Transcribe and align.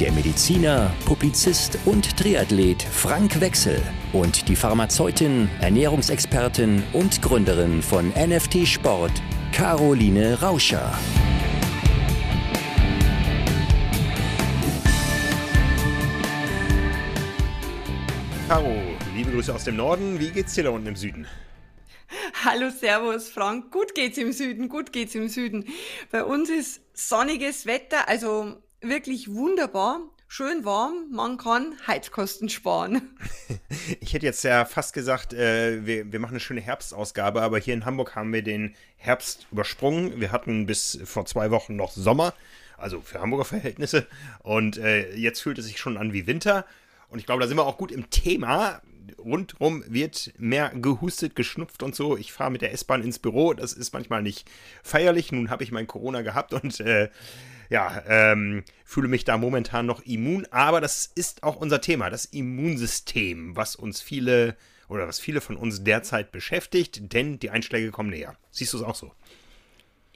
der 0.00 0.12
Mediziner, 0.12 0.94
Publizist 1.04 1.76
und 1.84 2.16
Triathlet 2.16 2.82
Frank 2.84 3.40
Wechsel 3.40 3.82
und 4.12 4.48
die 4.48 4.54
Pharmazeutin, 4.54 5.50
Ernährungsexpertin 5.60 6.84
und 6.92 7.20
Gründerin 7.20 7.82
von 7.82 8.10
NFT 8.10 8.66
Sport, 8.66 9.10
Caroline 9.50 10.40
Rauscher. 10.40 10.96
Caro, 18.46 18.76
liebe 19.16 19.32
Grüße 19.32 19.52
aus 19.52 19.64
dem 19.64 19.76
Norden. 19.76 20.20
Wie 20.20 20.30
geht's 20.30 20.54
dir 20.54 20.64
da 20.64 20.70
unten 20.70 20.86
im 20.86 20.96
Süden? 20.96 21.26
Hallo, 22.44 22.70
Servus, 22.70 23.28
Frank. 23.28 23.72
Gut 23.72 23.96
geht's 23.96 24.16
im 24.16 24.32
Süden, 24.32 24.68
gut 24.68 24.92
geht's 24.92 25.16
im 25.16 25.28
Süden. 25.28 25.64
Bei 26.12 26.22
uns 26.22 26.48
ist 26.50 26.82
sonniges 26.94 27.66
Wetter, 27.66 28.08
also 28.08 28.62
wirklich 28.80 29.32
wunderbar. 29.32 30.00
Schön 30.30 30.64
warm, 30.66 31.10
man 31.10 31.38
kann 31.38 31.74
Heizkosten 31.86 32.48
sparen. 32.48 33.16
Ich 34.00 34.12
hätte 34.12 34.26
jetzt 34.26 34.44
ja 34.44 34.64
fast 34.64 34.92
gesagt, 34.92 35.32
äh, 35.32 35.84
wir, 35.86 36.12
wir 36.12 36.18
machen 36.18 36.32
eine 36.32 36.40
schöne 36.40 36.60
Herbstausgabe, 36.60 37.42
aber 37.42 37.58
hier 37.58 37.74
in 37.74 37.84
Hamburg 37.84 38.14
haben 38.14 38.32
wir 38.32 38.42
den 38.42 38.74
Herbst 38.96 39.46
übersprungen. 39.50 40.20
Wir 40.20 40.32
hatten 40.32 40.66
bis 40.66 40.98
vor 41.04 41.26
zwei 41.26 41.50
Wochen 41.50 41.76
noch 41.76 41.92
Sommer, 41.92 42.34
also 42.76 43.00
für 43.00 43.20
Hamburger 43.20 43.44
Verhältnisse. 43.44 44.06
Und 44.40 44.78
äh, 44.78 45.14
jetzt 45.14 45.40
fühlt 45.40 45.58
es 45.58 45.66
sich 45.66 45.78
schon 45.78 45.96
an 45.96 46.12
wie 46.12 46.26
Winter. 46.26 46.66
Und 47.08 47.18
ich 47.18 47.26
glaube, 47.26 47.42
da 47.42 47.48
sind 47.48 47.56
wir 47.56 47.66
auch 47.66 47.78
gut 47.78 47.92
im 47.92 48.10
Thema. 48.10 48.82
Rundrum 49.18 49.84
wird 49.86 50.32
mehr 50.38 50.70
gehustet, 50.74 51.34
geschnupft 51.34 51.82
und 51.82 51.94
so. 51.94 52.16
Ich 52.16 52.32
fahre 52.32 52.50
mit 52.50 52.62
der 52.62 52.72
S-Bahn 52.72 53.02
ins 53.02 53.18
Büro. 53.18 53.54
Das 53.54 53.72
ist 53.72 53.92
manchmal 53.92 54.22
nicht 54.22 54.48
feierlich. 54.82 55.32
Nun 55.32 55.50
habe 55.50 55.64
ich 55.64 55.72
mein 55.72 55.86
Corona 55.86 56.22
gehabt 56.22 56.52
und 56.52 56.80
äh, 56.80 57.08
ja, 57.68 58.02
ähm, 58.06 58.64
fühle 58.84 59.08
mich 59.08 59.24
da 59.24 59.36
momentan 59.38 59.86
noch 59.86 60.02
immun. 60.02 60.46
Aber 60.50 60.80
das 60.80 61.06
ist 61.06 61.42
auch 61.42 61.56
unser 61.56 61.80
Thema, 61.80 62.10
das 62.10 62.24
Immunsystem, 62.24 63.56
was 63.56 63.76
uns 63.76 64.00
viele 64.00 64.56
oder 64.88 65.06
was 65.06 65.20
viele 65.20 65.40
von 65.40 65.56
uns 65.56 65.84
derzeit 65.84 66.32
beschäftigt, 66.32 67.12
denn 67.12 67.38
die 67.38 67.50
Einschläge 67.50 67.90
kommen 67.90 68.10
näher. 68.10 68.36
Siehst 68.50 68.72
du 68.72 68.78
es 68.78 68.82
auch 68.82 68.94
so? 68.94 69.12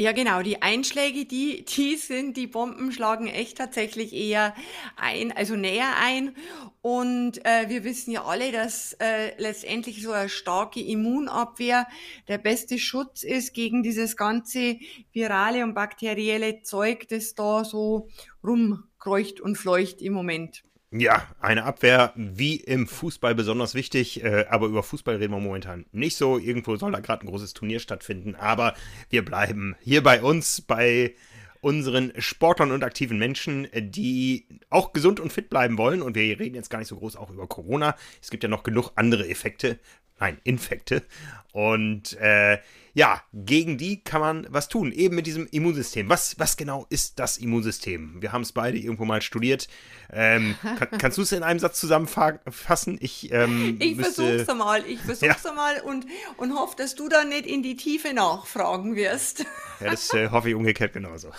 Ja, 0.02 0.10
genau. 0.10 0.42
Die 0.42 0.62
Einschläge, 0.62 1.26
die, 1.26 1.64
die 1.64 1.94
sind, 1.94 2.36
die 2.36 2.48
Bomben 2.48 2.90
schlagen 2.90 3.28
echt 3.28 3.58
tatsächlich 3.58 4.12
eher 4.12 4.52
ein, 4.96 5.30
also 5.30 5.54
näher 5.54 5.94
ein. 5.96 6.34
Und 6.80 7.38
äh, 7.46 7.68
wir 7.68 7.84
wissen 7.84 8.10
ja 8.10 8.24
alle, 8.24 8.50
dass 8.50 8.94
äh, 8.94 9.40
letztendlich 9.40 10.02
so 10.02 10.10
eine 10.10 10.28
starke 10.28 10.80
Immunabwehr 10.80 11.86
der 12.26 12.38
beste 12.38 12.80
Schutz 12.80 13.22
ist 13.22 13.54
gegen 13.54 13.84
dieses 13.84 14.16
ganze 14.16 14.80
virale 15.12 15.62
und 15.62 15.74
bakterielle 15.74 16.62
Zeug, 16.62 17.06
das 17.06 17.36
da 17.36 17.64
so 17.64 18.08
rumkreucht 18.42 19.40
und 19.40 19.54
fleucht 19.54 20.02
im 20.02 20.14
Moment. 20.14 20.64
Ja, 20.94 21.26
eine 21.40 21.64
Abwehr 21.64 22.12
wie 22.16 22.56
im 22.56 22.86
Fußball 22.86 23.34
besonders 23.34 23.74
wichtig, 23.74 24.22
äh, 24.22 24.44
aber 24.50 24.66
über 24.66 24.82
Fußball 24.82 25.16
reden 25.16 25.32
wir 25.32 25.40
momentan 25.40 25.86
nicht 25.90 26.16
so. 26.16 26.36
Irgendwo 26.36 26.76
soll 26.76 26.92
da 26.92 27.00
gerade 27.00 27.24
ein 27.24 27.30
großes 27.30 27.54
Turnier 27.54 27.80
stattfinden, 27.80 28.34
aber 28.34 28.74
wir 29.08 29.24
bleiben 29.24 29.74
hier 29.80 30.02
bei 30.02 30.20
uns, 30.20 30.60
bei 30.60 31.14
unseren 31.62 32.12
Sportlern 32.18 32.72
und 32.72 32.84
aktiven 32.84 33.18
Menschen, 33.18 33.68
die 33.74 34.46
auch 34.68 34.92
gesund 34.92 35.18
und 35.18 35.32
fit 35.32 35.48
bleiben 35.48 35.78
wollen. 35.78 36.02
Und 36.02 36.14
wir 36.14 36.38
reden 36.38 36.56
jetzt 36.56 36.68
gar 36.68 36.80
nicht 36.80 36.88
so 36.88 36.98
groß 36.98 37.16
auch 37.16 37.30
über 37.30 37.46
Corona. 37.46 37.96
Es 38.20 38.30
gibt 38.30 38.42
ja 38.42 38.50
noch 38.50 38.62
genug 38.62 38.90
andere 38.94 39.26
Effekte, 39.26 39.78
nein, 40.20 40.38
Infekte. 40.44 41.04
Und 41.52 42.18
äh, 42.20 42.58
ja, 42.94 43.22
gegen 43.32 43.78
die 43.78 44.04
kann 44.04 44.20
man 44.20 44.46
was 44.50 44.68
tun, 44.68 44.92
eben 44.92 45.16
mit 45.16 45.26
diesem 45.26 45.46
Immunsystem. 45.50 46.08
Was, 46.10 46.38
was 46.38 46.56
genau 46.58 46.86
ist 46.90 47.18
das 47.18 47.38
Immunsystem? 47.38 48.20
Wir 48.20 48.32
haben 48.32 48.42
es 48.42 48.52
beide 48.52 48.76
irgendwo 48.76 49.06
mal 49.06 49.22
studiert. 49.22 49.68
Ähm, 50.12 50.56
kann, 50.62 50.88
kannst 50.98 51.16
du 51.16 51.22
es 51.22 51.32
in 51.32 51.42
einem 51.42 51.58
Satz 51.58 51.80
zusammenfassen? 51.80 52.98
Ich, 53.00 53.32
ähm, 53.32 53.78
ich 53.80 53.96
versuch's 53.96 54.48
einmal, 54.48 54.84
ich 54.86 55.00
versuch's 55.06 55.42
ja. 55.42 55.50
einmal 55.50 55.80
und, 55.80 56.06
und 56.36 56.54
hoffe, 56.54 56.76
dass 56.76 56.94
du 56.94 57.08
da 57.08 57.24
nicht 57.24 57.46
in 57.46 57.62
die 57.62 57.76
Tiefe 57.76 58.12
nachfragen 58.12 58.94
wirst. 58.94 59.44
Ja, 59.80 59.90
das 59.90 60.14
äh, 60.14 60.28
hoffe 60.30 60.48
ich 60.48 60.54
umgekehrt 60.54 60.92
genauso. 60.92 61.32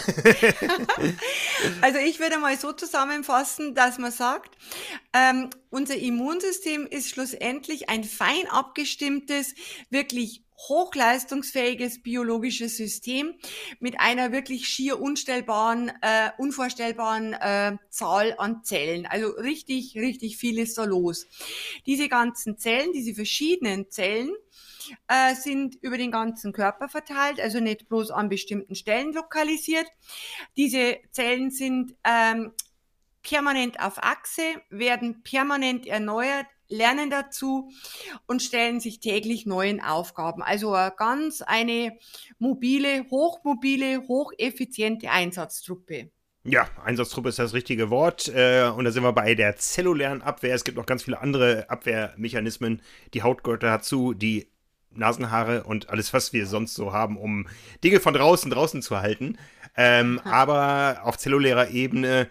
also 1.79 1.99
ich 1.99 2.19
würde 2.19 2.39
mal 2.39 2.57
so 2.57 2.73
zusammenfassen, 2.73 3.73
dass 3.73 3.99
man 3.99 4.11
sagt, 4.11 4.57
ähm, 5.13 5.49
unser 5.69 5.95
Immunsystem 5.95 6.85
ist 6.85 7.09
schlussendlich 7.09 7.87
ein 7.87 8.03
fein 8.03 8.45
abgestimmtes, 8.49 9.55
wirklich 9.89 10.43
hochleistungsfähiges 10.69 12.01
biologisches 12.01 12.77
System 12.77 13.35
mit 13.79 13.99
einer 13.99 14.31
wirklich 14.31 14.67
schier 14.67 14.99
unstellbaren, 15.01 15.91
äh, 16.01 16.31
unvorstellbaren 16.37 17.33
äh, 17.33 17.77
Zahl 17.89 18.35
an 18.37 18.63
Zellen. 18.63 19.05
Also 19.05 19.29
richtig, 19.29 19.95
richtig 19.95 20.37
viel 20.37 20.59
ist 20.59 20.77
da 20.77 20.85
los. 20.85 21.27
Diese 21.85 22.09
ganzen 22.09 22.57
Zellen, 22.57 22.93
diese 22.93 23.13
verschiedenen 23.13 23.89
Zellen, 23.89 24.31
äh, 25.07 25.35
sind 25.35 25.75
über 25.81 25.97
den 25.97 26.11
ganzen 26.11 26.53
Körper 26.53 26.89
verteilt, 26.89 27.39
also 27.39 27.59
nicht 27.59 27.87
bloß 27.87 28.11
an 28.11 28.29
bestimmten 28.29 28.75
Stellen 28.75 29.13
lokalisiert. 29.13 29.87
Diese 30.57 30.97
Zellen 31.11 31.51
sind 31.51 31.95
ähm, 32.03 32.51
permanent 33.21 33.79
auf 33.79 34.03
Achse, 34.03 34.43
werden 34.69 35.23
permanent 35.23 35.87
erneuert, 35.87 36.47
lernen 36.73 37.09
dazu 37.09 37.69
und 38.27 38.41
stellen 38.41 38.79
sich 38.79 38.99
täglich 38.99 39.45
neuen 39.45 39.81
Aufgaben. 39.81 40.41
Also 40.41 40.71
ganz 40.97 41.41
eine 41.41 41.97
mobile, 42.39 43.05
hochmobile, 43.09 44.07
hocheffiziente 44.07 45.09
Einsatztruppe. 45.09 46.11
Ja, 46.45 46.67
Einsatztruppe 46.83 47.29
ist 47.29 47.39
das 47.39 47.53
richtige 47.53 47.89
Wort. 47.89 48.27
Äh, 48.27 48.69
und 48.75 48.83
da 48.83 48.91
sind 48.91 49.03
wir 49.03 49.13
bei 49.13 49.33
der 49.33 49.55
zellulären 49.55 50.21
Abwehr. 50.21 50.53
Es 50.53 50.65
gibt 50.65 50.75
noch 50.77 50.85
ganz 50.85 51.03
viele 51.03 51.21
andere 51.21 51.69
Abwehrmechanismen. 51.69 52.81
Die 53.13 53.23
Haut 53.23 53.43
gehört 53.43 53.63
dazu, 53.63 54.13
die 54.13 54.47
Nasenhaare 54.91 55.63
und 55.63 55.89
alles, 55.89 56.13
was 56.13 56.33
wir 56.33 56.45
sonst 56.45 56.75
so 56.75 56.91
haben, 56.91 57.17
um 57.17 57.47
Dinge 57.83 57.99
von 57.99 58.13
draußen 58.13 58.51
draußen 58.51 58.81
zu 58.81 58.99
halten. 58.99 59.37
Ähm, 59.75 60.19
aber 60.25 60.99
auf 61.03 61.17
zellulärer 61.17 61.69
Ebene 61.69 62.29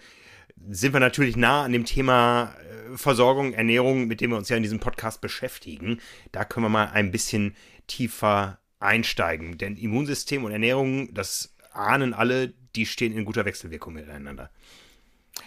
sind 0.71 0.93
wir 0.93 1.00
natürlich 1.00 1.37
nah 1.37 1.65
an 1.65 1.73
dem 1.73 1.84
Thema 1.84 2.55
äh, 2.93 2.97
Versorgung, 2.97 3.53
Ernährung, 3.53 4.06
mit 4.06 4.21
dem 4.21 4.31
wir 4.31 4.37
uns 4.37 4.49
ja 4.49 4.56
in 4.56 4.62
diesem 4.62 4.81
Podcast 4.81 5.21
beschäftigen. 5.21 6.00
Da 6.31 6.45
können 6.45 6.65
wir 6.67 6.71
mal 6.71 6.91
ein 6.93 7.11
bisschen 7.11 7.56
tiefer 7.87 8.59
einsteigen. 8.81 9.59
Denn 9.59 9.77
Immunsystem 9.77 10.45
und 10.45 10.53
Ernährung, 10.53 11.12
das 11.15 11.55
ahnen 11.73 12.15
alle, 12.15 12.53
die 12.75 12.87
stehen 12.87 13.17
in 13.17 13.25
guter 13.25 13.45
Wechselwirkung 13.45 13.95
miteinander. 13.95 14.50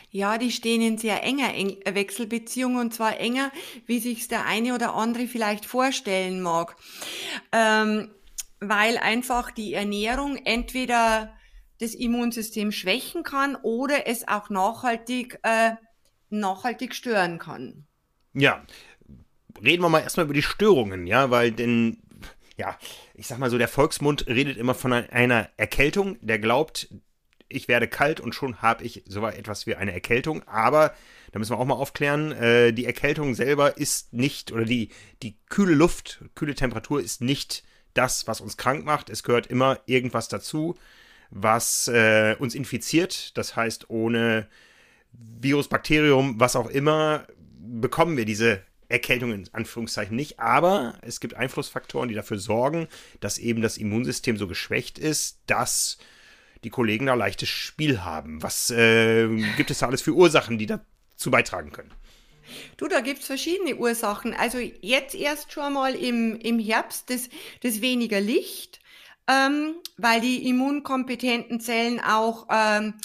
Ja, 0.09 0.38
die 0.38 0.52
stehen 0.52 0.81
in 0.81 0.98
sehr 0.98 1.24
enger 1.24 1.50
Wechselbeziehung 1.50 2.78
und 2.78 2.94
zwar 2.94 3.20
enger, 3.20 3.52
wie 3.86 4.00
sich 4.00 4.28
der 4.28 4.46
eine 4.46 4.74
oder 4.74 4.96
andere 4.96 5.28
vielleicht 5.28 5.66
vorstellen 5.66 6.42
mag. 6.42 6.76
Ähm, 7.52 8.09
weil 8.62 8.97
einfach 8.97 9.52
die 9.52 9.74
Ernährung 9.74 10.38
entweder 10.38 11.34
das 11.80 11.94
Immunsystem 11.94 12.72
schwächen 12.72 13.24
kann 13.24 13.56
oder 13.56 14.08
es 14.08 14.28
auch 14.28 14.50
nachhaltig, 14.50 15.40
äh, 15.44 15.72
nachhaltig 16.30 16.96
stören 16.96 17.40
kann. 17.40 17.85
Ja, 18.34 18.66
reden 19.64 19.84
wir 19.84 19.90
mal 19.90 20.02
erstmal 20.02 20.26
über 20.26 20.34
die 20.34 20.41
Störungen, 20.41 21.08
ja, 21.08 21.32
weil 21.32 21.52
denn, 21.52 22.02
ja, 22.58 22.78
ich 23.14 23.28
sag 23.28 23.40
mal 23.40 23.50
so, 23.50 23.58
der 23.58 23.67
Volksmund 23.67 24.28
redet 24.28 24.58
immer 24.58 24.73
von 24.73 24.94
einer 24.94 25.50
Erkältung, 25.58 26.17
der 26.22 26.40
glaubt, 26.40 26.90
ich 27.47 27.67
werde 27.67 27.88
kalt 27.88 28.20
und 28.20 28.34
schon 28.34 28.61
habe 28.61 28.84
ich 28.84 29.03
so 29.08 29.26
etwas 29.26 29.67
wie 29.67 29.76
eine 29.76 29.94
Erkältung, 29.94 30.44
aber 30.47 30.94
da 31.32 31.40
müssen 31.40 31.52
wir 31.52 31.59
auch 31.59 31.66
mal 31.66 31.76
aufklären, 31.76 32.32
äh, 32.32 32.73
die 32.73 32.85
Erkältung 32.85 33.35
selber 33.35 33.78
ist 33.78 34.14
nicht, 34.14 34.52
oder 34.52 34.66
die, 34.66 34.90
die 35.22 35.38
kühle 35.50 35.76
Luft, 35.76 36.23
kühle 36.34 36.55
Temperatur 36.55 37.02
ist 37.02 37.22
nicht 37.22 37.64
das, 37.94 38.28
was 38.28 38.41
uns 38.41 38.58
krank 38.58 38.85
macht. 38.85 39.09
Es 39.09 39.23
gehört 39.23 39.47
immer 39.47 39.79
irgendwas 39.85 40.28
dazu 40.28 40.76
was 41.35 41.90
äh, 41.90 42.35
uns 42.40 42.55
infiziert. 42.55 43.37
Das 43.37 43.55
heißt, 43.55 43.90
ohne 43.90 44.47
Virus, 45.11 45.67
Bakterium, 45.67 46.40
was 46.40 46.55
auch 46.55 46.70
immer, 46.70 47.28
bekommen 47.59 48.16
wir 48.16 48.26
diese 48.26 48.61
Erkältung 48.87 49.34
in 49.34 49.49
Anführungszeichen 49.52 50.16
nicht. 50.16 50.40
Aber 50.40 50.97
es 51.02 51.20
gibt 51.20 51.35
Einflussfaktoren, 51.35 52.08
die 52.08 52.16
dafür 52.16 52.40
sorgen, 52.40 52.87
dass 53.20 53.37
eben 53.37 53.61
das 53.61 53.78
Immunsystem 53.78 54.37
so 54.37 54.47
geschwächt 54.47 54.97
ist, 54.97 55.40
dass 55.46 55.97
die 56.64 56.70
Kollegen 56.70 57.08
da 57.08 57.16
leichtes 57.16 57.49
Spiel 57.49 58.03
haben. 58.03 58.41
Was 58.41 58.70
äh, 58.72 59.28
gibt 59.58 59.72
es 59.72 59.79
da 59.79 59.88
alles 59.88 60.02
für 60.02 60.14
Ursachen, 60.14 60.58
die 60.58 60.67
dazu 60.67 61.31
beitragen 61.31 61.72
können? 61.72 61.91
Du, 62.78 62.88
da 62.88 63.02
gibt's 63.02 63.26
verschiedene 63.26 63.76
Ursachen. 63.76 64.34
Also 64.34 64.59
jetzt 64.59 65.16
erst 65.16 65.52
schon 65.52 65.73
mal 65.73 65.96
im, 65.96 66.38
im 66.38 66.59
Herbst 66.59 67.09
das, 67.09 67.28
das 67.61 67.81
weniger 67.81 68.22
Licht, 68.22 68.79
ähm, 69.28 69.76
weil 69.98 70.22
die 70.22 70.48
immunkompetenten 70.48 71.60
Zellen 71.60 72.00
auch 72.00 72.48
ähm, 72.50 72.96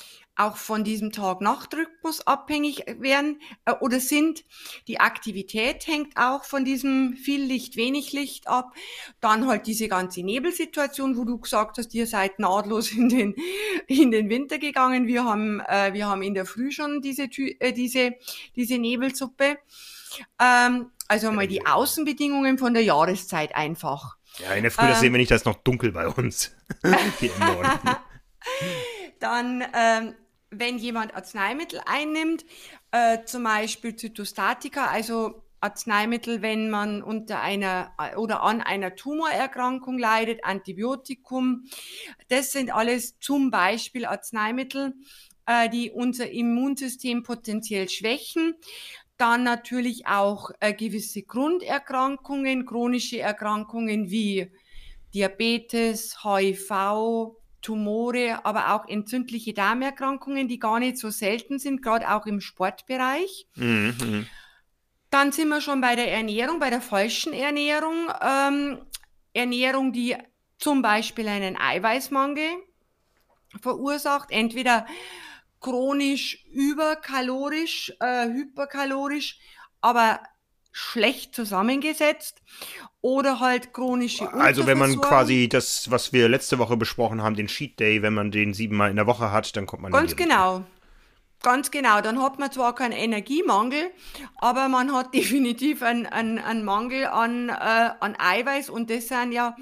auch 0.41 0.57
von 0.57 0.85
diesem 0.85 1.13
Tag-Nacht-Rhythmus 1.13 2.27
abhängig 2.27 2.85
werden 2.99 3.41
äh, 3.67 3.73
oder 3.81 4.01
sind. 4.01 4.45
Die 4.89 4.99
Aktivität 4.99 5.87
hängt 5.87 6.17
auch 6.17 6.45
von 6.45 6.65
diesem 6.65 7.15
viel 7.15 7.43
Licht, 7.43 7.77
wenig 7.77 8.13
Licht 8.13 8.49
ab. 8.49 8.73
Dann 9.21 9.47
halt 9.47 9.67
diese 9.67 9.89
ganze 9.89 10.23
Nebelsituation, 10.23 11.19
wo 11.19 11.25
du 11.25 11.39
gesagt 11.39 11.77
hast, 11.77 11.95
ihr 11.95 12.07
seid 12.07 12.39
nahtlos 12.39 12.91
in 12.97 13.11
den, 13.11 13.35
in 13.87 14.11
den 14.11 14.31
Winter 14.31 14.59
gegangen. 14.59 15.07
Wir 15.07 15.25
haben, 15.25 15.61
äh, 15.61 15.93
wir 15.93 16.09
haben 16.09 16.23
in 16.23 16.35
der 16.35 16.47
Früh 16.47 16.73
schon 16.73 17.03
diese, 17.03 17.25
äh, 17.25 17.73
diese, 17.73 18.15
diese 18.57 18.79
Nebelsuppe. 18.79 19.59
Ähm, 20.41 20.91
also 21.07 21.33
mal 21.33 21.49
die 21.49 21.67
Außenbedingungen 21.67 22.57
von 22.57 22.73
der 22.73 22.83
Jahreszeit 22.83 23.55
einfach. 23.55 24.17
Ja, 24.43 24.55
in 24.55 24.63
der 24.63 24.71
Früh, 24.71 24.87
das 24.87 24.97
ähm, 24.97 25.01
sehen 25.01 25.13
wir 25.13 25.19
nicht, 25.19 25.31
das 25.31 25.43
ist 25.43 25.47
noch 25.47 25.63
dunkel 25.63 25.93
bei 25.93 26.09
uns. 26.09 26.55
Hier 27.19 27.31
im 27.35 27.41
Norden. 27.41 27.91
Dann 29.19 29.65
ähm, 29.75 30.15
wenn 30.51 30.79
jemand 30.79 31.15
Arzneimittel 31.15 31.81
einnimmt, 31.87 32.45
äh, 32.91 33.25
zum 33.25 33.45
Beispiel 33.45 33.97
Zytostatika, 33.97 34.87
also 34.87 35.45
Arzneimittel, 35.61 36.43
wenn 36.43 36.71
man 36.71 37.03
unter 37.03 37.41
einer 37.41 37.93
oder 38.17 38.43
an 38.43 38.63
einer 38.63 38.97
Tumorerkrankung 38.97 39.99
leidet, 39.99 40.45
Antibiotikum. 40.45 41.67
Das 42.29 42.53
sind 42.53 42.75
alles 42.75 43.19
zum 43.21 43.51
Beispiel 43.51 44.07
Arzneimittel, 44.07 44.95
äh, 45.47 45.69
die 45.69 45.91
unser 45.91 46.31
Immunsystem 46.31 47.23
potenziell 47.23 47.89
schwächen. 47.91 48.55
Dann 49.21 49.43
natürlich 49.43 50.07
auch 50.07 50.51
äh, 50.61 50.73
gewisse 50.73 51.23
Grunderkrankungen, 51.23 52.65
chronische 52.65 53.21
Erkrankungen 53.21 54.11
wie 54.11 54.51
Diabetes, 55.13 56.25
HIV, 56.25 57.37
Tumore, 57.61 58.47
aber 58.47 58.75
auch 58.75 58.89
entzündliche 58.89 59.53
Darmerkrankungen, 59.53 60.49
die 60.49 60.59
gar 60.59 60.79
nicht 60.79 60.97
so 60.97 61.11
selten 61.11 61.59
sind, 61.59 61.83
gerade 61.83 62.11
auch 62.11 62.25
im 62.25 62.41
Sportbereich. 62.41 63.47
Mhm. 63.57 64.27
Dann 65.11 65.33
sind 65.33 65.49
wir 65.49 65.61
schon 65.61 65.83
bei 65.83 65.97
der 65.97 66.11
Ernährung, 66.11 66.59
bei 66.59 66.71
der 66.71 66.81
falschen 66.81 67.35
Ernährung. 67.35 68.11
Ähm, 68.23 68.79
Ernährung, 69.35 69.93
die 69.93 70.17
zum 70.57 70.81
Beispiel 70.81 71.29
einen 71.29 71.59
Eiweißmangel 71.59 72.49
verursacht, 73.61 74.31
entweder 74.31 74.87
chronisch 75.61 76.45
überkalorisch, 76.53 77.93
äh, 78.01 78.29
hyperkalorisch, 78.29 79.39
aber 79.81 80.21
schlecht 80.73 81.35
zusammengesetzt 81.35 82.43
oder 83.01 83.41
halt 83.41 83.73
chronische 83.73 84.33
Also 84.33 84.67
wenn 84.67 84.79
man 84.79 85.01
quasi 85.01 85.49
das, 85.49 85.91
was 85.91 86.13
wir 86.13 86.29
letzte 86.29 86.59
Woche 86.59 86.77
besprochen 86.77 87.23
haben, 87.23 87.35
den 87.35 87.49
Cheat 87.49 87.81
Day, 87.81 88.03
wenn 88.03 88.15
man 88.15 88.31
den 88.31 88.55
siebenmal 88.55 88.91
in 88.91 88.97
der 88.97 89.07
Woche 89.07 89.33
hat, 89.33 89.57
dann 89.57 89.67
kommt 89.67 89.83
man 89.83 89.93
Ganz 89.93 90.17
genau. 90.17 90.65
Ganz 91.43 91.71
genau, 91.71 92.03
dann 92.03 92.23
hat 92.23 92.39
man 92.39 92.53
zwar 92.53 92.75
keinen 92.75 92.93
Energiemangel, 92.93 93.91
aber 94.37 94.69
man 94.69 94.93
hat 94.93 95.15
definitiv 95.15 95.83
einen, 95.83 96.07
einen, 96.07 96.39
einen 96.39 96.65
Mangel 96.65 97.07
an, 97.07 97.49
äh, 97.49 97.53
an 97.53 98.15
Eiweiß 98.19 98.69
und 98.69 98.91
das 98.91 99.09
sind 99.09 99.33
ja 99.33 99.57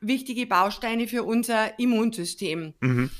wichtige 0.00 0.46
Bausteine 0.46 1.08
für 1.08 1.24
unser 1.24 1.78
Immunsystem. 1.78 2.74
Mhm. 2.80 3.10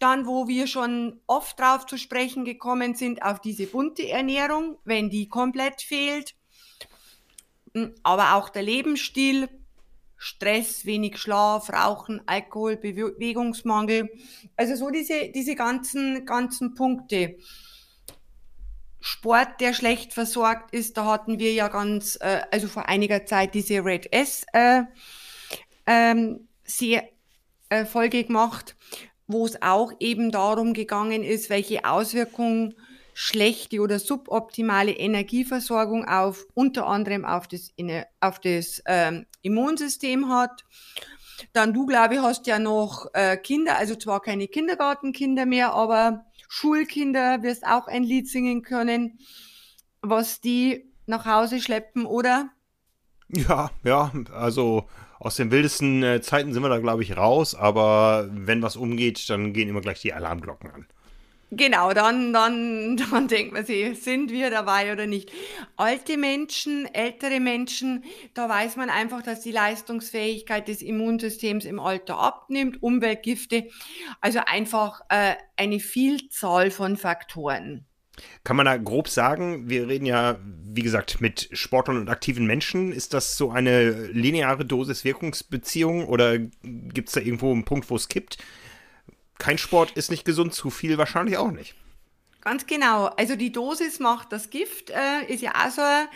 Dann, 0.00 0.26
wo 0.26 0.48
wir 0.48 0.66
schon 0.66 1.20
oft 1.28 1.60
drauf 1.60 1.86
zu 1.86 1.96
sprechen 1.96 2.44
gekommen 2.44 2.94
sind, 2.94 3.22
auf 3.22 3.40
diese 3.40 3.66
bunte 3.66 4.08
Ernährung, 4.08 4.78
wenn 4.84 5.10
die 5.10 5.28
komplett 5.28 5.82
fehlt, 5.82 6.34
hm, 7.74 7.94
aber 8.02 8.34
auch 8.34 8.48
der 8.48 8.62
Lebensstil, 8.62 9.48
Stress, 10.16 10.84
wenig 10.84 11.16
Schlaf, 11.16 11.70
Rauchen, 11.70 12.20
Alkohol, 12.26 12.76
Bewegungsmangel. 12.76 14.10
Also 14.54 14.74
so 14.74 14.90
diese, 14.90 15.30
diese 15.30 15.54
ganzen, 15.54 16.26
ganzen 16.26 16.74
Punkte. 16.74 17.36
Sport, 19.00 19.60
der 19.60 19.72
schlecht 19.72 20.12
versorgt 20.12 20.74
ist, 20.74 20.98
da 20.98 21.06
hatten 21.06 21.38
wir 21.38 21.54
ja 21.54 21.68
ganz, 21.68 22.16
äh, 22.20 22.42
also 22.50 22.68
vor 22.68 22.86
einiger 22.86 23.24
Zeit 23.24 23.54
diese 23.54 23.82
Red 23.82 24.12
S 24.12 24.44
äh, 24.52 24.82
ähm, 25.86 26.48
sehr, 26.64 27.08
äh, 27.70 27.86
Folge 27.86 28.24
gemacht, 28.24 28.76
wo 29.32 29.46
es 29.46 29.62
auch 29.62 29.92
eben 30.00 30.30
darum 30.30 30.74
gegangen 30.74 31.22
ist, 31.22 31.50
welche 31.50 31.84
Auswirkungen 31.84 32.74
schlechte 33.14 33.80
oder 33.80 33.98
suboptimale 33.98 34.92
Energieversorgung 34.92 36.06
auf 36.06 36.46
unter 36.54 36.86
anderem 36.86 37.24
auf 37.24 37.46
das, 37.48 37.72
auf 38.20 38.40
das 38.40 38.82
ähm, 38.86 39.26
Immunsystem 39.42 40.28
hat. 40.28 40.64
Dann 41.52 41.72
du, 41.72 41.86
glaube 41.86 42.14
ich, 42.14 42.20
hast 42.20 42.46
ja 42.46 42.58
noch 42.58 43.06
äh, 43.14 43.36
Kinder, 43.36 43.76
also 43.76 43.94
zwar 43.94 44.20
keine 44.20 44.48
Kindergartenkinder 44.48 45.46
mehr, 45.46 45.74
aber 45.74 46.24
Schulkinder 46.48 47.42
wirst 47.42 47.66
auch 47.66 47.86
ein 47.86 48.02
Lied 48.02 48.28
singen 48.28 48.62
können, 48.62 49.18
was 50.02 50.40
die 50.40 50.92
nach 51.06 51.24
Hause 51.24 51.60
schleppen, 51.60 52.06
oder? 52.06 52.50
Ja, 53.28 53.70
ja, 53.84 54.12
also 54.32 54.86
aus 55.20 55.36
den 55.36 55.50
wildesten 55.50 56.02
äh, 56.02 56.20
Zeiten 56.22 56.52
sind 56.52 56.62
wir 56.62 56.70
da, 56.70 56.78
glaube 56.78 57.02
ich, 57.02 57.16
raus, 57.16 57.54
aber 57.54 58.28
wenn 58.32 58.62
was 58.62 58.76
umgeht, 58.76 59.28
dann 59.28 59.52
gehen 59.52 59.68
immer 59.68 59.82
gleich 59.82 60.00
die 60.00 60.14
Alarmglocken 60.14 60.70
an. 60.70 60.86
Genau, 61.52 61.92
dann, 61.92 62.32
dann, 62.32 62.96
dann 63.10 63.28
denkt 63.28 63.52
man 63.52 63.66
sich, 63.66 64.02
sind 64.02 64.30
wir 64.30 64.50
dabei 64.50 64.92
oder 64.92 65.06
nicht. 65.06 65.30
Alte 65.76 66.16
Menschen, 66.16 66.86
ältere 66.94 67.38
Menschen, 67.38 68.04
da 68.32 68.48
weiß 68.48 68.76
man 68.76 68.88
einfach, 68.88 69.22
dass 69.22 69.40
die 69.40 69.52
Leistungsfähigkeit 69.52 70.68
des 70.68 70.80
Immunsystems 70.80 71.66
im 71.66 71.80
Alter 71.80 72.18
abnimmt, 72.18 72.82
Umweltgifte, 72.82 73.68
also 74.22 74.40
einfach 74.46 75.02
äh, 75.10 75.34
eine 75.56 75.80
Vielzahl 75.80 76.70
von 76.70 76.96
Faktoren. 76.96 77.84
Kann 78.44 78.56
man 78.56 78.66
da 78.66 78.76
grob 78.76 79.08
sagen, 79.08 79.68
wir 79.68 79.88
reden 79.88 80.06
ja, 80.06 80.38
wie 80.42 80.82
gesagt, 80.82 81.20
mit 81.20 81.48
Sportlern 81.52 81.98
und 81.98 82.08
aktiven 82.08 82.46
Menschen. 82.46 82.92
Ist 82.92 83.14
das 83.14 83.36
so 83.36 83.50
eine 83.50 84.06
lineare 84.06 84.64
Dosis-Wirkungsbeziehung 84.64 86.06
oder 86.06 86.38
gibt 86.38 87.08
es 87.08 87.14
da 87.14 87.20
irgendwo 87.20 87.52
einen 87.52 87.64
Punkt, 87.64 87.90
wo 87.90 87.96
es 87.96 88.08
kippt? 88.08 88.38
kein 89.40 89.58
Sport 89.58 89.92
ist 89.92 90.12
nicht 90.12 90.24
gesund, 90.24 90.54
zu 90.54 90.70
viel 90.70 90.98
wahrscheinlich 90.98 91.36
auch 91.36 91.50
nicht. 91.50 91.74
Ganz 92.42 92.66
genau. 92.66 93.06
Also 93.06 93.36
die 93.36 93.52
Dosis 93.52 93.98
macht 93.98 94.32
das 94.32 94.48
Gift, 94.48 94.90
äh, 94.90 95.24
ist 95.26 95.42
ja 95.42 95.52
auch 95.54 95.70
so 95.70 95.82
ein, 95.82 96.06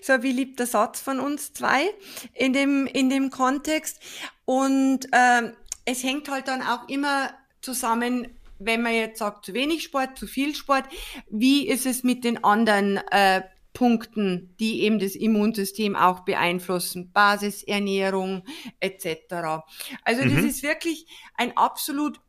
so 0.00 0.12
ein 0.14 0.20
beliebter 0.20 0.66
Satz 0.66 1.00
von 1.00 1.20
uns 1.20 1.52
zwei 1.52 1.90
in 2.32 2.52
dem, 2.52 2.86
in 2.86 3.10
dem 3.10 3.30
Kontext. 3.30 4.00
Und 4.44 5.06
äh, 5.12 5.52
es 5.84 6.02
hängt 6.02 6.30
halt 6.30 6.48
dann 6.48 6.62
auch 6.62 6.88
immer 6.88 7.30
zusammen, 7.60 8.28
wenn 8.58 8.82
man 8.82 8.94
jetzt 8.94 9.18
sagt, 9.18 9.46
zu 9.46 9.54
wenig 9.54 9.82
Sport, 9.82 10.18
zu 10.18 10.26
viel 10.26 10.54
Sport, 10.54 10.84
wie 11.28 11.66
ist 11.66 11.86
es 11.86 12.02
mit 12.02 12.24
den 12.24 12.42
anderen 12.44 12.98
äh, 13.10 13.42
Punkten, 13.72 14.54
die 14.60 14.82
eben 14.82 14.98
das 14.98 15.16
Immunsystem 15.16 15.96
auch 15.96 16.20
beeinflussen, 16.20 17.12
Basisernährung 17.12 18.44
etc. 18.80 19.64
Also 20.04 20.24
mhm. 20.24 20.36
das 20.36 20.44
ist 20.44 20.62
wirklich 20.62 21.06
ein 21.34 21.56
absolut 21.56 22.20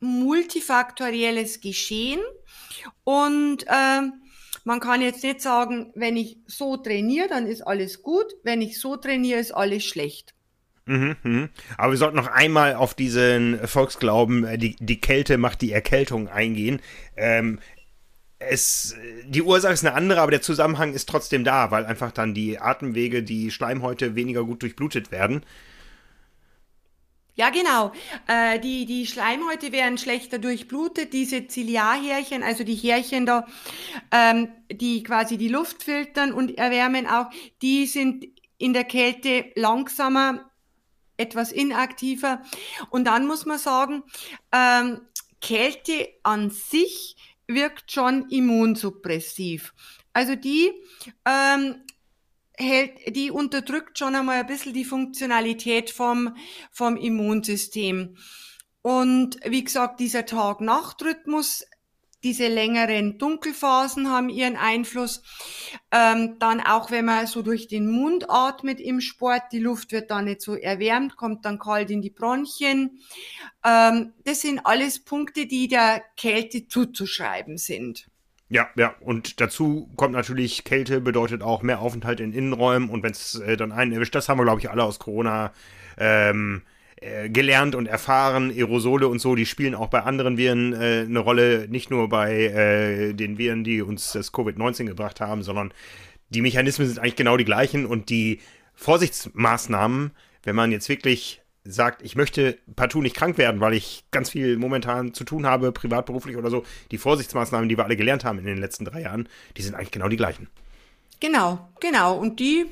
multifaktorielles 0.00 1.60
Geschehen 1.60 2.20
und 3.04 3.64
äh, 3.66 4.02
man 4.64 4.80
kann 4.80 5.00
jetzt 5.00 5.22
nicht 5.22 5.40
sagen, 5.40 5.92
wenn 5.94 6.16
ich 6.16 6.38
so 6.46 6.76
trainiere, 6.76 7.28
dann 7.28 7.46
ist 7.46 7.62
alles 7.62 8.02
gut, 8.02 8.26
wenn 8.42 8.60
ich 8.60 8.78
so 8.78 8.96
trainiere, 8.96 9.40
ist 9.40 9.52
alles 9.52 9.84
schlecht. 9.84 10.34
Mhm, 10.88 11.16
mhm. 11.22 11.48
Aber 11.76 11.92
wir 11.92 11.98
sollten 11.98 12.16
noch 12.16 12.28
einmal 12.28 12.74
auf 12.74 12.94
diesen 12.94 13.58
Volksglauben, 13.68 14.44
äh, 14.44 14.56
die, 14.56 14.74
die 14.80 15.00
Kälte 15.00 15.36
macht 15.36 15.60
die 15.60 15.70
Erkältung 15.70 16.28
eingehen. 16.28 16.80
Ähm, 17.14 17.60
es, 18.38 18.96
die 19.26 19.42
Ursache 19.42 19.74
ist 19.74 19.84
eine 19.84 19.94
andere, 19.94 20.22
aber 20.22 20.30
der 20.30 20.40
Zusammenhang 20.40 20.94
ist 20.94 21.06
trotzdem 21.08 21.44
da, 21.44 21.70
weil 21.70 21.84
einfach 21.84 22.10
dann 22.10 22.32
die 22.32 22.58
Atemwege, 22.58 23.22
die 23.22 23.50
Schleimhäute 23.50 24.14
weniger 24.14 24.44
gut 24.44 24.62
durchblutet 24.62 25.10
werden. 25.10 25.44
Ja, 27.34 27.50
genau. 27.50 27.92
Äh, 28.26 28.58
die, 28.58 28.86
die 28.86 29.06
Schleimhäute 29.06 29.72
werden 29.72 29.98
schlechter 29.98 30.38
durchblutet. 30.38 31.12
Diese 31.12 31.48
Ziliarhärchen, 31.48 32.42
also 32.42 32.64
die 32.64 32.74
Härchen 32.74 33.26
da, 33.26 33.46
ähm, 34.10 34.48
die 34.72 35.02
quasi 35.02 35.36
die 35.36 35.48
Luft 35.48 35.82
filtern 35.82 36.32
und 36.32 36.56
erwärmen 36.56 37.06
auch, 37.06 37.26
die 37.60 37.86
sind 37.86 38.26
in 38.56 38.72
der 38.72 38.84
Kälte 38.84 39.46
langsamer, 39.54 40.47
etwas 41.18 41.52
inaktiver. 41.52 42.42
Und 42.90 43.04
dann 43.04 43.26
muss 43.26 43.44
man 43.44 43.58
sagen, 43.58 44.02
ähm, 44.52 45.02
Kälte 45.40 46.08
an 46.22 46.50
sich 46.50 47.16
wirkt 47.46 47.92
schon 47.92 48.28
immunsuppressiv. 48.30 49.74
Also 50.12 50.34
die 50.34 50.70
ähm, 51.24 51.82
hält, 52.56 53.14
die 53.14 53.30
unterdrückt 53.30 53.98
schon 53.98 54.14
einmal 54.14 54.40
ein 54.40 54.46
bisschen 54.46 54.74
die 54.74 54.84
Funktionalität 54.84 55.90
vom, 55.90 56.36
vom 56.72 56.96
Immunsystem. 56.96 58.16
Und 58.82 59.38
wie 59.44 59.64
gesagt, 59.64 60.00
dieser 60.00 60.24
Tag-Nacht-Rhythmus 60.24 61.64
diese 62.22 62.48
längeren 62.48 63.18
Dunkelphasen 63.18 64.10
haben 64.10 64.28
ihren 64.28 64.56
Einfluss. 64.56 65.22
Ähm, 65.92 66.36
dann 66.38 66.60
auch, 66.60 66.90
wenn 66.90 67.04
man 67.04 67.26
so 67.26 67.42
durch 67.42 67.68
den 67.68 67.88
Mund 67.88 68.26
atmet 68.28 68.80
im 68.80 69.00
Sport, 69.00 69.42
die 69.52 69.60
Luft 69.60 69.92
wird 69.92 70.10
dann 70.10 70.24
nicht 70.24 70.40
so 70.40 70.54
erwärmt, 70.54 71.16
kommt 71.16 71.44
dann 71.44 71.58
kalt 71.58 71.90
in 71.90 72.02
die 72.02 72.10
Bronchien. 72.10 72.98
Ähm, 73.64 74.12
das 74.24 74.40
sind 74.40 74.60
alles 74.64 74.98
Punkte, 75.04 75.46
die 75.46 75.68
der 75.68 76.02
Kälte 76.16 76.66
zuzuschreiben 76.66 77.56
sind. 77.56 78.08
Ja, 78.50 78.68
ja, 78.76 78.94
und 79.00 79.40
dazu 79.42 79.90
kommt 79.96 80.14
natürlich, 80.14 80.64
Kälte 80.64 81.02
bedeutet 81.02 81.42
auch 81.42 81.62
mehr 81.62 81.80
Aufenthalt 81.80 82.18
in 82.18 82.32
Innenräumen 82.32 82.88
und 82.88 83.02
wenn 83.02 83.12
es 83.12 83.34
äh, 83.34 83.58
dann 83.58 83.72
einen 83.72 83.92
erwischt, 83.92 84.14
das 84.14 84.28
haben 84.28 84.38
wir, 84.38 84.44
glaube 84.44 84.60
ich, 84.60 84.70
alle 84.70 84.84
aus 84.84 84.98
Corona 84.98 85.52
ähm, 85.98 86.62
äh, 87.00 87.28
gelernt 87.28 87.74
und 87.74 87.86
erfahren. 87.86 88.50
Aerosole 88.50 89.08
und 89.08 89.20
so, 89.20 89.34
die 89.34 89.46
spielen 89.46 89.74
auch 89.74 89.88
bei 89.88 90.02
anderen 90.02 90.36
Viren 90.36 90.72
äh, 90.72 91.04
eine 91.06 91.18
Rolle, 91.20 91.68
nicht 91.68 91.90
nur 91.90 92.08
bei 92.08 92.44
äh, 92.44 93.12
den 93.14 93.38
Viren, 93.38 93.64
die 93.64 93.82
uns 93.82 94.12
das 94.12 94.32
Covid-19 94.32 94.86
gebracht 94.86 95.20
haben, 95.20 95.42
sondern 95.42 95.72
die 96.30 96.42
Mechanismen 96.42 96.86
sind 96.86 96.98
eigentlich 96.98 97.16
genau 97.16 97.36
die 97.36 97.44
gleichen 97.44 97.86
und 97.86 98.10
die 98.10 98.40
Vorsichtsmaßnahmen, 98.74 100.12
wenn 100.42 100.56
man 100.56 100.72
jetzt 100.72 100.88
wirklich 100.88 101.42
sagt, 101.64 102.02
ich 102.02 102.16
möchte 102.16 102.58
partout 102.76 103.02
nicht 103.02 103.16
krank 103.16 103.38
werden, 103.38 103.60
weil 103.60 103.74
ich 103.74 104.04
ganz 104.10 104.30
viel 104.30 104.56
momentan 104.56 105.14
zu 105.14 105.24
tun 105.24 105.46
habe, 105.46 105.72
privat, 105.72 106.06
beruflich 106.06 106.36
oder 106.36 106.50
so, 106.50 106.64
die 106.90 106.98
Vorsichtsmaßnahmen, 106.98 107.68
die 107.68 107.76
wir 107.76 107.84
alle 107.84 107.96
gelernt 107.96 108.24
haben 108.24 108.38
in 108.38 108.46
den 108.46 108.58
letzten 108.58 108.84
drei 108.84 109.02
Jahren, 109.02 109.28
die 109.56 109.62
sind 109.62 109.74
eigentlich 109.74 109.90
genau 109.90 110.08
die 110.08 110.16
gleichen. 110.16 110.48
Genau, 111.20 111.68
genau. 111.80 112.16
Und 112.16 112.40
die 112.40 112.66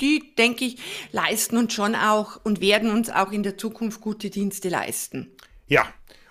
die, 0.00 0.34
denke 0.36 0.64
ich, 0.64 0.78
leisten 1.12 1.56
uns 1.56 1.72
schon 1.72 1.94
auch 1.94 2.40
und 2.44 2.60
werden 2.60 2.90
uns 2.90 3.10
auch 3.10 3.32
in 3.32 3.42
der 3.42 3.56
Zukunft 3.56 4.00
gute 4.00 4.30
Dienste 4.30 4.68
leisten. 4.68 5.30
Ja, 5.66 5.86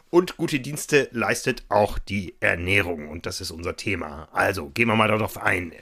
und 0.09 0.37
gute 0.37 0.59
Dienste 0.59 1.09
leistet 1.11 1.65
auch 1.69 1.99
die 1.99 2.35
Ernährung. 2.39 3.09
Und 3.09 3.25
das 3.25 3.41
ist 3.41 3.51
unser 3.51 3.75
Thema. 3.75 4.29
Also 4.31 4.69
gehen 4.69 4.87
wir 4.87 4.95
mal 4.95 5.09
darauf 5.09 5.37
ein. 5.37 5.73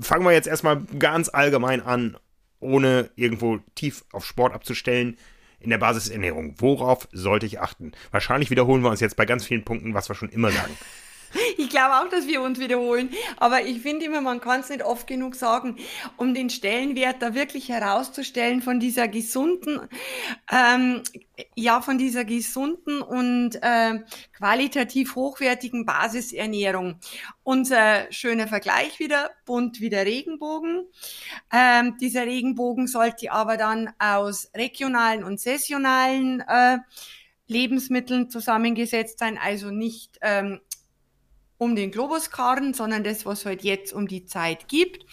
Fangen 0.00 0.24
wir 0.24 0.32
jetzt 0.32 0.48
erstmal 0.48 0.82
ganz 0.98 1.28
allgemein 1.28 1.80
an, 1.80 2.16
ohne 2.58 3.10
irgendwo 3.14 3.60
tief 3.74 4.04
auf 4.12 4.26
Sport 4.26 4.52
abzustellen. 4.52 5.16
In 5.60 5.70
der 5.70 5.78
Basisernährung. 5.78 6.56
Worauf 6.58 7.06
sollte 7.12 7.46
ich 7.46 7.60
achten? 7.60 7.92
Wahrscheinlich 8.10 8.50
wiederholen 8.50 8.82
wir 8.82 8.90
uns 8.90 8.98
jetzt 8.98 9.14
bei 9.14 9.26
ganz 9.26 9.44
vielen 9.44 9.64
Punkten, 9.64 9.94
was 9.94 10.08
wir 10.08 10.16
schon 10.16 10.28
immer 10.28 10.50
sagen. 10.50 10.76
Ich 11.56 11.68
glaube 11.68 11.96
auch, 11.96 12.08
dass 12.08 12.26
wir 12.26 12.42
uns 12.42 12.58
wiederholen. 12.58 13.10
Aber 13.36 13.62
ich 13.62 13.80
finde 13.80 14.06
immer, 14.06 14.20
man 14.20 14.40
kann 14.40 14.60
es 14.60 14.68
nicht 14.68 14.84
oft 14.84 15.06
genug 15.06 15.34
sagen, 15.34 15.76
um 16.16 16.34
den 16.34 16.50
Stellenwert 16.50 17.22
da 17.22 17.34
wirklich 17.34 17.68
herauszustellen 17.68 18.62
von 18.62 18.80
dieser 18.80 19.08
gesunden, 19.08 19.80
ähm, 20.50 21.02
ja, 21.54 21.80
von 21.80 21.98
dieser 21.98 22.24
gesunden 22.24 23.02
und 23.02 23.56
äh, 23.62 24.00
qualitativ 24.36 25.14
hochwertigen 25.14 25.86
Basisernährung. 25.86 26.98
Unser 27.42 28.10
schöner 28.10 28.48
Vergleich 28.48 28.98
wieder, 28.98 29.30
bunt 29.46 29.80
wie 29.80 29.90
der 29.90 30.06
Regenbogen. 30.06 30.86
Ähm, 31.52 31.96
dieser 32.00 32.26
Regenbogen 32.26 32.86
sollte 32.86 33.32
aber 33.32 33.56
dann 33.56 33.92
aus 33.98 34.50
regionalen 34.54 35.24
und 35.24 35.40
saisonalen 35.40 36.40
äh, 36.40 36.78
Lebensmitteln 37.46 38.30
zusammengesetzt 38.30 39.18
sein, 39.18 39.38
also 39.38 39.70
nicht 39.70 40.18
ähm, 40.22 40.60
um 41.62 41.76
den 41.76 41.92
Globuskarren, 41.92 42.74
sondern 42.74 43.04
das, 43.04 43.24
was 43.24 43.46
halt 43.46 43.62
jetzt 43.62 43.92
um 43.92 44.08
die 44.08 44.24
Zeit 44.24 44.66
gibt. 44.66 45.06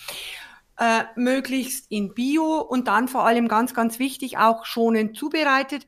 Äh, 0.79 1.03
möglichst 1.15 1.91
in 1.91 2.13
Bio 2.13 2.61
und 2.61 2.87
dann 2.87 3.07
vor 3.07 3.25
allem 3.25 3.47
ganz, 3.47 3.73
ganz 3.73 3.99
wichtig 3.99 4.37
auch 4.37 4.65
schonend 4.65 5.15
zubereitet, 5.15 5.87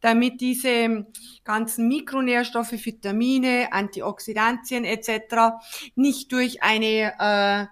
damit 0.00 0.40
diese 0.40 1.06
ganzen 1.44 1.88
Mikronährstoffe, 1.88 2.72
Vitamine, 2.72 3.72
Antioxidantien 3.72 4.84
etc. 4.84 5.58
nicht 5.96 6.32
durch 6.32 6.62
eine 6.62 7.14
äh, 7.18 7.66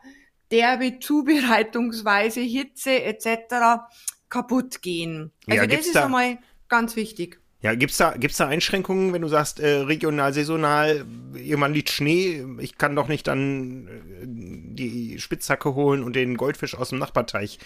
derbe 0.50 0.98
Zubereitungsweise, 0.98 2.40
Hitze 2.40 3.02
etc. 3.02 3.86
kaputt 4.28 4.82
gehen. 4.82 5.32
Also 5.46 5.62
ja, 5.62 5.66
das 5.68 5.86
ist 5.86 5.94
da, 5.94 6.06
einmal 6.06 6.38
ganz 6.68 6.96
wichtig. 6.96 7.40
Ja, 7.66 7.74
gibt's 7.74 7.96
da, 7.96 8.12
gibt's 8.12 8.36
da 8.36 8.46
Einschränkungen, 8.46 9.12
wenn 9.12 9.22
du 9.22 9.26
sagst, 9.26 9.58
äh, 9.58 9.78
regional, 9.78 10.32
saisonal, 10.32 11.04
irgendwann 11.34 11.74
liegt 11.74 11.90
Schnee, 11.90 12.46
ich 12.60 12.78
kann 12.78 12.94
doch 12.94 13.08
nicht 13.08 13.26
dann 13.26 13.88
äh, 13.88 14.24
die 14.24 15.18
Spitzhacke 15.18 15.74
holen 15.74 16.04
und 16.04 16.14
den 16.14 16.36
Goldfisch 16.36 16.76
aus 16.76 16.90
dem 16.90 17.00
Nachbarteich 17.00 17.58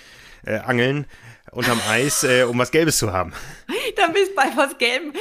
äh, 0.46 0.56
angeln 0.56 1.04
unterm 1.52 1.78
Eis, 1.86 2.22
äh, 2.22 2.44
um 2.44 2.58
was 2.58 2.70
Gelbes 2.70 2.96
zu 2.96 3.12
haben. 3.12 3.34
Dann 3.96 4.14
bist 4.14 4.30
du 4.30 4.36
bei 4.36 4.50
was 4.56 4.78
Gelbem. 4.78 5.12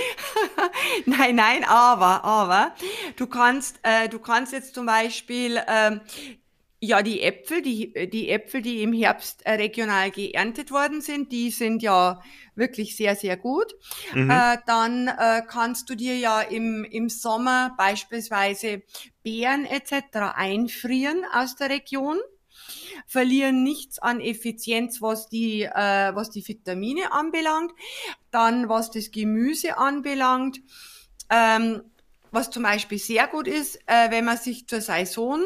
nein, 1.05 1.35
nein, 1.35 1.65
aber, 1.65 2.23
aber, 2.23 2.73
du 3.17 3.27
kannst, 3.27 3.81
äh, 3.83 4.07
du 4.07 4.17
kannst 4.19 4.53
jetzt 4.53 4.75
zum 4.75 4.85
Beispiel, 4.85 5.59
ähm, 5.67 5.99
ja, 6.81 7.01
die 7.01 7.21
Äpfel, 7.21 7.61
die, 7.61 8.09
die 8.09 8.29
Äpfel, 8.29 8.61
die 8.61 8.81
im 8.81 8.93
Herbst 8.93 9.45
äh, 9.45 9.53
regional 9.53 10.11
geerntet 10.11 10.71
worden 10.71 11.01
sind, 11.01 11.31
die 11.31 11.51
sind 11.51 11.83
ja 11.83 12.21
wirklich 12.55 12.95
sehr, 12.95 13.15
sehr 13.15 13.35
gut. 13.35 13.73
Mhm. 14.13 14.29
Äh, 14.29 14.57
dann 14.65 15.07
äh, 15.09 15.41
kannst 15.45 15.89
du 15.89 15.95
dir 15.95 16.17
ja 16.17 16.41
im, 16.41 16.85
im 16.85 17.09
Sommer 17.09 17.75
beispielsweise 17.77 18.83
Beeren 19.23 19.65
etc. 19.65 20.33
einfrieren 20.35 21.25
aus 21.33 21.55
der 21.55 21.69
Region 21.69 22.17
verlieren 23.07 23.63
nichts 23.63 23.99
an 23.99 24.21
Effizienz, 24.21 25.01
was 25.01 25.27
die, 25.29 25.63
äh, 25.63 26.15
was 26.15 26.29
die 26.29 26.47
Vitamine 26.47 27.11
anbelangt. 27.11 27.71
Dann, 28.31 28.69
was 28.69 28.91
das 28.91 29.11
Gemüse 29.11 29.77
anbelangt, 29.77 30.59
ähm, 31.29 31.81
was 32.31 32.51
zum 32.51 32.63
Beispiel 32.63 32.99
sehr 32.99 33.27
gut 33.27 33.47
ist, 33.47 33.77
äh, 33.87 34.11
wenn 34.11 34.25
man 34.25 34.37
sich 34.37 34.67
zur 34.67 34.81
Saison 34.81 35.41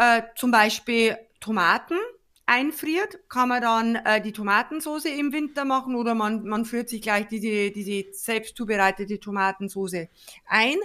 äh, 0.00 0.22
zum 0.34 0.50
Beispiel 0.50 1.18
Tomaten 1.40 1.98
einfriert, 2.46 3.18
kann 3.28 3.50
man 3.50 3.62
dann 3.62 3.94
äh, 3.96 4.20
die 4.20 4.32
Tomatensauce 4.32 5.04
im 5.04 5.32
Winter 5.32 5.64
machen 5.66 5.94
oder 5.94 6.14
man, 6.14 6.42
man 6.44 6.64
führt 6.64 6.88
sich 6.88 7.02
gleich 7.02 7.28
diese, 7.28 7.70
diese 7.70 8.12
selbst 8.12 8.56
zubereitete 8.56 9.20
Tomatensauce 9.20 10.08
ein. 10.46 10.76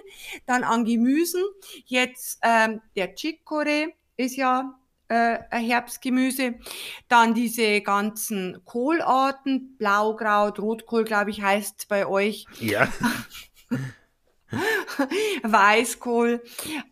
Dann 0.45 0.63
an 0.63 0.83
Gemüsen, 0.83 1.41
jetzt 1.85 2.39
ähm, 2.43 2.81
der 2.95 3.15
Chicorée 3.15 3.93
ist 4.17 4.35
ja 4.35 4.77
äh, 5.07 5.39
ein 5.49 5.65
Herbstgemüse. 5.65 6.55
Dann 7.07 7.33
diese 7.33 7.81
ganzen 7.81 8.61
Kohlarten, 8.65 9.77
Blaukraut, 9.77 10.59
Rotkohl, 10.59 11.05
glaube 11.05 11.31
ich, 11.31 11.41
heißt 11.41 11.87
bei 11.87 12.05
euch. 12.05 12.45
Ja. 12.59 12.91
Weißkohl, 15.43 16.43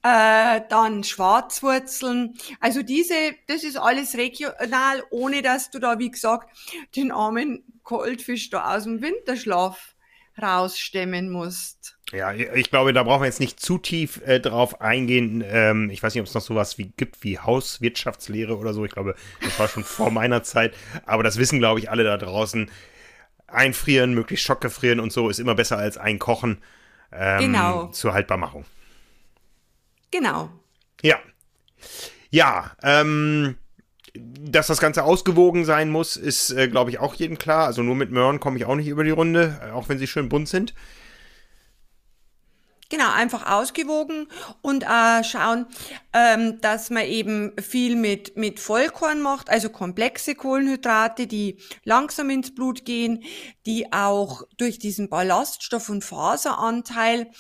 äh, 0.03 0.61
dann 0.69 1.03
Schwarzwurzeln. 1.03 2.35
Also 2.59 2.83
diese, 2.83 3.15
das 3.47 3.63
ist 3.63 3.77
alles 3.77 4.15
regional, 4.17 5.03
ohne 5.09 5.41
dass 5.41 5.69
du 5.71 5.79
da, 5.79 5.99
wie 5.99 6.11
gesagt, 6.11 6.49
den 6.95 7.11
armen 7.11 7.63
Goldfisch 7.83 8.49
da 8.49 8.75
aus 8.75 8.83
dem 8.83 9.01
Winterschlaf 9.01 9.95
rausstemmen 10.41 11.29
musst. 11.29 11.97
Ja, 12.11 12.31
ich 12.31 12.69
glaube, 12.69 12.93
da 12.93 13.03
brauchen 13.03 13.21
wir 13.21 13.27
jetzt 13.27 13.39
nicht 13.39 13.59
zu 13.59 13.77
tief 13.77 14.21
äh, 14.25 14.39
drauf 14.39 14.81
eingehen. 14.81 15.43
Ähm, 15.45 15.89
ich 15.89 16.01
weiß 16.03 16.13
nicht, 16.13 16.21
ob 16.21 16.27
es 16.27 16.33
noch 16.33 16.41
sowas 16.41 16.77
wie 16.77 16.91
gibt 16.95 17.23
wie 17.23 17.39
Hauswirtschaftslehre 17.39 18.57
oder 18.57 18.73
so. 18.73 18.85
Ich 18.85 18.91
glaube, 18.91 19.15
das 19.41 19.57
war 19.59 19.67
schon 19.67 19.83
vor 19.83 20.11
meiner 20.11 20.43
Zeit. 20.43 20.73
Aber 21.05 21.23
das 21.23 21.37
wissen, 21.37 21.59
glaube 21.59 21.79
ich, 21.79 21.89
alle 21.89 22.03
da 22.03 22.17
draußen. 22.17 22.69
Einfrieren, 23.47 24.13
möglichst 24.13 24.45
schockgefrieren 24.45 24.99
und 24.99 25.11
so 25.11 25.29
ist 25.29 25.39
immer 25.39 25.53
besser 25.53 25.77
als 25.77 25.97
einkochen 25.97 26.57
ähm, 27.15 27.39
genau. 27.39 27.87
zur 27.87 28.13
Haltbarmachung. 28.13 28.65
Genau. 30.11 30.49
Ja. 31.01 31.17
Ja, 32.29 32.71
ähm, 32.81 33.55
dass 34.13 34.67
das 34.67 34.79
Ganze 34.79 35.03
ausgewogen 35.03 35.65
sein 35.65 35.89
muss, 35.89 36.15
ist, 36.15 36.51
äh, 36.51 36.67
glaube 36.67 36.91
ich, 36.91 36.99
auch 36.99 37.15
jedem 37.15 37.37
klar. 37.37 37.65
Also 37.65 37.81
nur 37.81 37.95
mit 37.95 38.11
Möhren 38.11 38.39
komme 38.39 38.57
ich 38.57 38.65
auch 38.65 38.75
nicht 38.75 38.87
über 38.87 39.03
die 39.03 39.09
Runde, 39.09 39.59
äh, 39.63 39.71
auch 39.71 39.89
wenn 39.89 39.97
sie 39.97 40.07
schön 40.07 40.29
bunt 40.29 40.47
sind. 40.47 40.73
Genau, 42.93 43.11
einfach 43.11 43.49
ausgewogen 43.49 44.27
und 44.61 44.83
äh, 44.83 45.23
schauen, 45.23 45.65
ähm, 46.13 46.61
dass 46.61 46.91
man 46.91 47.05
eben 47.07 47.51
viel 47.59 47.95
mit, 47.95 48.37
mit 48.37 48.59
Vollkorn 48.59 49.19
macht, 49.19 49.49
also 49.49 49.69
komplexe 49.69 50.35
Kohlenhydrate, 50.35 51.25
die 51.25 51.57
langsam 51.85 52.29
ins 52.29 52.53
Blut 52.53 52.85
gehen, 52.85 53.23
die 53.65 53.91
auch 53.91 54.43
durch 54.57 54.77
diesen 54.77 55.09
Ballaststoff- 55.09 55.89
und 55.89 56.03
Faseranteil 56.03 57.31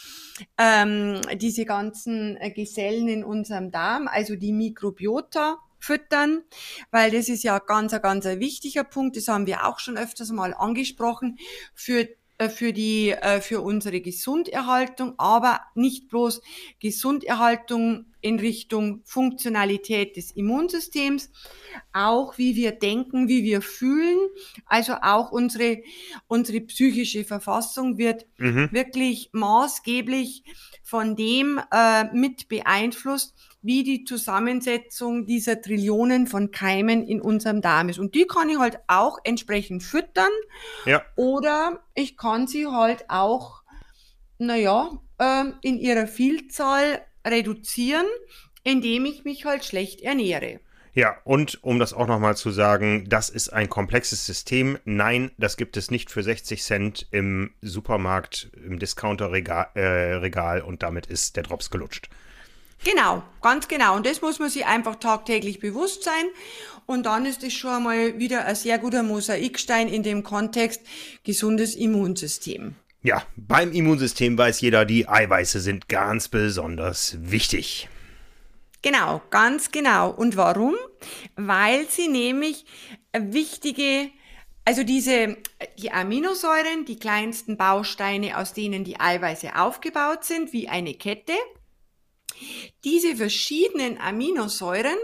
ähm, 0.57 1.21
diese 1.35 1.65
ganzen 1.65 2.35
äh, 2.37 2.49
Gesellen 2.49 3.07
in 3.07 3.23
unserem 3.23 3.69
Darm, 3.69 4.07
also 4.07 4.35
die 4.35 4.53
Mikrobiota, 4.53 5.59
füttern, 5.77 6.43
weil 6.91 7.11
das 7.11 7.29
ist 7.29 7.43
ja 7.43 7.59
ganz, 7.59 7.91
ganz 8.01 8.25
ein 8.25 8.39
wichtiger 8.39 8.85
Punkt. 8.85 9.17
Das 9.17 9.27
haben 9.27 9.45
wir 9.45 9.67
auch 9.67 9.79
schon 9.79 9.97
öfters 9.97 10.31
mal 10.31 10.53
angesprochen. 10.53 11.37
Für 11.75 12.07
für 12.49 12.73
die, 12.73 13.11
äh, 13.11 13.41
für 13.41 13.61
unsere 13.61 14.01
Gesunderhaltung, 14.01 15.13
aber 15.17 15.61
nicht 15.75 16.07
bloß 16.09 16.41
Gesunderhaltung 16.79 18.12
in 18.23 18.39
Richtung 18.39 19.01
Funktionalität 19.03 20.15
des 20.15 20.31
Immunsystems, 20.31 21.29
auch 21.91 22.37
wie 22.37 22.55
wir 22.55 22.71
denken, 22.71 23.27
wie 23.27 23.43
wir 23.43 23.61
fühlen. 23.61 24.17
Also 24.65 24.93
auch 25.01 25.31
unsere, 25.31 25.83
unsere 26.27 26.61
psychische 26.61 27.25
Verfassung 27.25 27.97
wird 27.97 28.25
mhm. 28.37 28.69
wirklich 28.71 29.29
maßgeblich 29.33 30.43
von 30.83 31.17
dem 31.17 31.59
äh, 31.71 32.05
mit 32.13 32.47
beeinflusst, 32.47 33.35
wie 33.61 33.83
die 33.83 34.05
Zusammensetzung 34.05 35.25
dieser 35.25 35.61
Trillionen 35.61 36.27
von 36.27 36.51
Keimen 36.51 37.05
in 37.05 37.19
unserem 37.21 37.61
Darm 37.61 37.89
ist. 37.89 37.99
Und 37.99 38.15
die 38.15 38.25
kann 38.25 38.49
ich 38.49 38.57
halt 38.57 38.79
auch 38.87 39.17
entsprechend 39.25 39.83
füttern. 39.83 40.31
Ja. 40.85 41.01
Oder 41.17 41.83
ich 41.93 42.15
kann 42.15 42.47
sie 42.47 42.67
halt 42.67 43.09
auch, 43.09 43.63
naja, 44.37 44.91
äh, 45.17 45.45
in 45.61 45.77
ihrer 45.77 46.07
Vielzahl 46.07 47.01
reduzieren, 47.25 48.05
indem 48.63 49.05
ich 49.05 49.23
mich 49.23 49.45
halt 49.45 49.65
schlecht 49.65 50.01
ernähre. 50.01 50.59
Ja, 50.95 51.17
und 51.23 51.63
um 51.63 51.79
das 51.79 51.93
auch 51.93 52.05
nochmal 52.05 52.37
zu 52.37 52.51
sagen, 52.51 53.05
das 53.09 53.29
ist 53.29 53.49
ein 53.49 53.67
komplexes 53.67 54.27
System. 54.27 54.77
Nein, 54.85 55.31
das 55.39 55.57
gibt 55.57 55.75
es 55.75 55.89
nicht 55.89 56.11
für 56.11 56.21
60 56.21 56.61
Cent 56.61 57.07
im 57.09 57.51
Supermarkt, 57.61 58.51
im 58.63 58.77
Discounter-Regal 58.77 59.69
äh, 59.73 60.13
Regal, 60.15 60.61
und 60.61 60.83
damit 60.83 61.07
ist 61.07 61.35
der 61.35 61.43
Drops 61.43 61.71
gelutscht. 61.71 62.09
Genau, 62.83 63.23
ganz 63.41 63.67
genau. 63.67 63.95
Und 63.95 64.05
das 64.05 64.21
muss 64.21 64.39
man 64.39 64.49
sich 64.49 64.65
einfach 64.65 64.97
tagtäglich 64.97 65.59
bewusst 65.59 66.03
sein. 66.03 66.25
Und 66.85 67.05
dann 67.05 67.25
ist 67.25 67.43
es 67.43 67.53
schon 67.53 67.83
mal 67.83 68.19
wieder 68.19 68.45
ein 68.45 68.55
sehr 68.55 68.77
guter 68.77 69.03
Mosaikstein 69.03 69.87
in 69.87 70.03
dem 70.03 70.21
Kontext 70.21 70.81
gesundes 71.23 71.75
Immunsystem. 71.75 72.75
Ja, 73.03 73.21
beim 73.35 73.73
Immunsystem 73.73 74.37
weiß 74.37 74.61
jeder, 74.61 74.85
die 74.85 75.09
Eiweiße 75.09 75.59
sind 75.59 75.89
ganz 75.89 76.29
besonders 76.29 77.17
wichtig. 77.19 77.89
Genau, 78.81 79.21
ganz 79.29 79.71
genau. 79.71 80.09
Und 80.09 80.37
warum? 80.37 80.75
Weil 81.35 81.85
sie 81.89 82.07
nämlich 82.07 82.65
wichtige, 83.17 84.09
also 84.63 84.83
diese, 84.83 85.35
die 85.77 85.91
Aminosäuren, 85.91 86.85
die 86.85 86.97
kleinsten 86.97 87.57
Bausteine, 87.57 88.37
aus 88.37 88.53
denen 88.53 88.85
die 88.85 88.99
Eiweiße 88.99 89.57
aufgebaut 89.57 90.23
sind, 90.23 90.53
wie 90.53 90.69
eine 90.69 90.93
Kette, 90.93 91.33
diese 92.85 93.17
verschiedenen 93.17 93.97
Aminosäuren, 93.97 94.97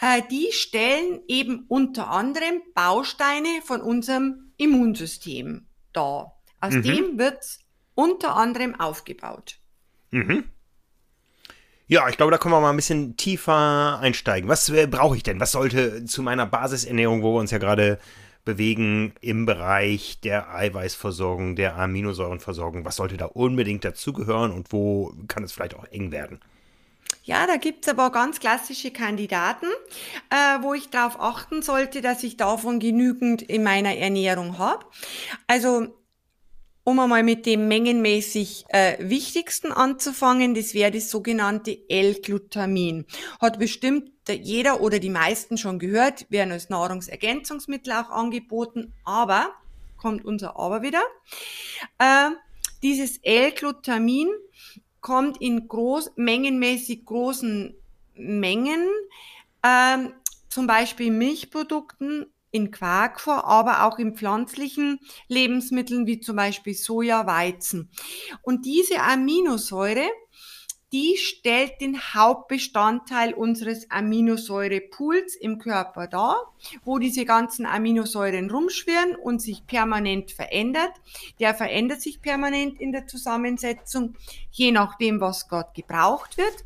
äh, 0.00 0.20
die 0.30 0.48
stellen 0.52 1.20
eben 1.26 1.64
unter 1.68 2.08
anderem 2.08 2.60
Bausteine 2.74 3.62
von 3.64 3.80
unserem 3.80 4.52
Immunsystem 4.58 5.66
dar. 5.94 6.39
Aus 6.60 6.74
mhm. 6.74 6.82
dem 6.82 7.18
wird 7.18 7.58
unter 7.94 8.36
anderem 8.36 8.78
aufgebaut. 8.78 9.58
Mhm. 10.10 10.44
Ja, 11.86 12.08
ich 12.08 12.16
glaube, 12.16 12.30
da 12.30 12.38
können 12.38 12.54
wir 12.54 12.60
mal 12.60 12.70
ein 12.70 12.76
bisschen 12.76 13.16
tiefer 13.16 13.98
einsteigen. 14.00 14.48
Was 14.48 14.68
äh, 14.68 14.86
brauche 14.86 15.16
ich 15.16 15.24
denn? 15.24 15.40
Was 15.40 15.52
sollte 15.52 16.04
zu 16.04 16.22
meiner 16.22 16.46
Basisernährung, 16.46 17.22
wo 17.22 17.34
wir 17.34 17.40
uns 17.40 17.50
ja 17.50 17.58
gerade 17.58 17.98
bewegen, 18.44 19.12
im 19.20 19.44
Bereich 19.44 20.20
der 20.20 20.54
Eiweißversorgung, 20.54 21.56
der 21.56 21.76
Aminosäurenversorgung, 21.76 22.84
was 22.84 22.96
sollte 22.96 23.16
da 23.16 23.26
unbedingt 23.26 23.84
dazugehören 23.84 24.52
und 24.52 24.72
wo 24.72 25.12
kann 25.28 25.42
es 25.42 25.52
vielleicht 25.52 25.74
auch 25.74 25.84
eng 25.86 26.12
werden? 26.12 26.40
Ja, 27.24 27.46
da 27.46 27.56
gibt's 27.56 27.88
aber 27.88 28.10
ganz 28.10 28.40
klassische 28.40 28.92
Kandidaten, 28.92 29.66
äh, 30.30 30.62
wo 30.62 30.74
ich 30.74 30.90
darauf 30.90 31.20
achten 31.20 31.60
sollte, 31.60 32.00
dass 32.00 32.22
ich 32.22 32.36
davon 32.36 32.80
genügend 32.80 33.42
in 33.42 33.62
meiner 33.62 33.96
Ernährung 33.96 34.58
habe. 34.58 34.84
Also 35.46 35.88
um 36.84 36.98
einmal 36.98 37.22
mit 37.22 37.46
dem 37.46 37.68
mengenmäßig 37.68 38.64
äh, 38.68 38.96
wichtigsten 39.00 39.72
anzufangen, 39.72 40.54
das 40.54 40.74
wäre 40.74 40.90
das 40.90 41.10
sogenannte 41.10 41.78
L-Glutamin. 41.88 43.06
Hat 43.40 43.58
bestimmt 43.58 44.10
jeder 44.28 44.80
oder 44.80 44.98
die 44.98 45.10
meisten 45.10 45.58
schon 45.58 45.78
gehört, 45.78 46.26
werden 46.30 46.52
als 46.52 46.68
Nahrungsergänzungsmittel 46.68 47.92
auch 47.92 48.10
angeboten, 48.10 48.92
aber, 49.04 49.52
kommt 49.96 50.24
unser 50.24 50.58
Aber 50.58 50.82
wieder, 50.82 51.02
äh, 51.98 52.30
dieses 52.82 53.18
L-Glutamin 53.18 54.28
kommt 55.00 55.40
in 55.40 55.68
groß, 55.68 56.12
mengenmäßig 56.16 57.04
großen 57.04 57.74
Mengen, 58.14 58.88
äh, 59.62 59.98
zum 60.48 60.66
Beispiel 60.66 61.10
Milchprodukten 61.10 62.26
in 62.50 62.70
Quark 62.70 63.20
vor, 63.20 63.44
aber 63.44 63.84
auch 63.84 63.98
in 63.98 64.14
pflanzlichen 64.16 64.98
Lebensmitteln 65.28 66.06
wie 66.06 66.20
zum 66.20 66.36
Beispiel 66.36 66.74
Soja, 66.74 67.26
Weizen. 67.26 67.90
Und 68.42 68.66
diese 68.66 69.00
Aminosäure, 69.00 70.08
die 70.92 71.16
stellt 71.16 71.80
den 71.80 72.00
Hauptbestandteil 72.14 73.32
unseres 73.32 73.88
Aminosäurepools 73.90 75.36
im 75.36 75.58
Körper 75.58 76.08
dar, 76.08 76.52
wo 76.84 76.98
diese 76.98 77.24
ganzen 77.24 77.64
Aminosäuren 77.64 78.50
rumschwirren 78.50 79.14
und 79.14 79.40
sich 79.40 79.66
permanent 79.68 80.32
verändert. 80.32 80.90
Der 81.38 81.54
verändert 81.54 82.02
sich 82.02 82.20
permanent 82.20 82.80
in 82.80 82.90
der 82.90 83.06
Zusammensetzung, 83.06 84.16
je 84.50 84.72
nachdem, 84.72 85.20
was 85.20 85.48
gerade 85.48 85.70
gebraucht 85.76 86.36
wird. 86.36 86.64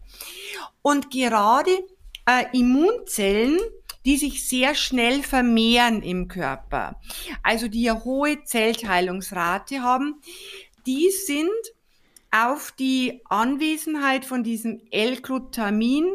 Und 0.80 1.11
gerade 1.11 1.70
äh, 2.26 2.46
Immunzellen 2.58 3.58
die 4.04 4.16
sich 4.16 4.46
sehr 4.48 4.74
schnell 4.74 5.22
vermehren 5.22 6.02
im 6.02 6.28
Körper, 6.28 7.00
also 7.42 7.68
die 7.68 7.90
eine 7.90 8.04
hohe 8.04 8.44
Zellteilungsrate 8.44 9.82
haben, 9.82 10.20
die 10.86 11.10
sind 11.10 11.50
auf 12.30 12.72
die 12.72 13.22
Anwesenheit 13.26 14.24
von 14.24 14.42
diesem 14.42 14.80
L-Glutamin 14.90 16.06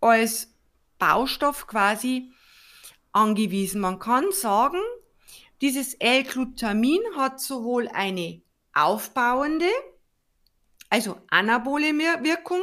als 0.00 0.54
Baustoff 0.98 1.66
quasi 1.66 2.32
angewiesen. 3.12 3.80
Man 3.80 3.98
kann 3.98 4.24
sagen, 4.32 4.80
dieses 5.60 5.94
L-Glutamin 5.94 7.00
hat 7.16 7.40
sowohl 7.40 7.88
eine 7.88 8.40
aufbauende, 8.72 9.68
also 10.88 11.20
anabole 11.28 11.92
Wirkung, 11.92 12.62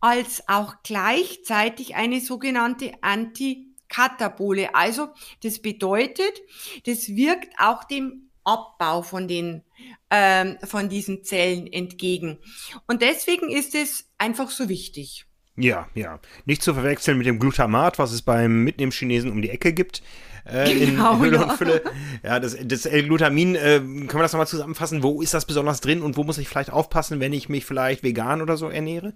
als 0.00 0.48
auch 0.48 0.76
gleichzeitig 0.82 1.94
eine 1.94 2.20
sogenannte 2.20 2.92
Antikatabole. 3.02 4.74
Also 4.74 5.08
das 5.42 5.60
bedeutet, 5.60 6.40
das 6.86 7.08
wirkt 7.08 7.52
auch 7.58 7.84
dem 7.84 8.30
Abbau 8.44 9.02
von 9.02 9.28
den 9.28 9.62
ähm, 10.10 10.58
von 10.64 10.88
diesen 10.88 11.24
Zellen 11.24 11.66
entgegen. 11.66 12.38
Und 12.86 13.02
deswegen 13.02 13.48
ist 13.48 13.74
es 13.74 14.10
einfach 14.18 14.50
so 14.50 14.68
wichtig. 14.68 15.26
Ja, 15.56 15.88
ja. 15.94 16.20
Nicht 16.46 16.62
zu 16.62 16.74
verwechseln 16.74 17.18
mit 17.18 17.26
dem 17.26 17.38
Glutamat, 17.38 17.98
was 17.98 18.12
es 18.12 18.22
beim 18.22 18.64
Mitnehmen 18.64 18.92
Chinesen 18.92 19.30
um 19.30 19.42
die 19.42 19.50
Ecke 19.50 19.72
gibt. 19.72 20.02
Äh, 20.44 20.86
genau, 20.86 21.14
in 21.14 21.20
Hülle 21.20 21.36
ja. 21.36 21.42
und 21.44 21.52
Fülle. 21.52 21.82
Ja, 22.22 22.40
das, 22.40 22.56
das 22.64 22.86
L-Glutamin, 22.86 23.54
äh, 23.56 23.78
können 23.78 24.14
wir 24.14 24.22
das 24.22 24.32
nochmal 24.32 24.46
zusammenfassen? 24.46 25.02
Wo 25.02 25.20
ist 25.20 25.34
das 25.34 25.44
besonders 25.44 25.80
drin 25.80 26.02
und 26.02 26.16
wo 26.16 26.24
muss 26.24 26.38
ich 26.38 26.48
vielleicht 26.48 26.72
aufpassen, 26.72 27.20
wenn 27.20 27.32
ich 27.32 27.48
mich 27.48 27.66
vielleicht 27.66 28.02
vegan 28.02 28.40
oder 28.40 28.56
so 28.56 28.68
ernähre? 28.68 29.12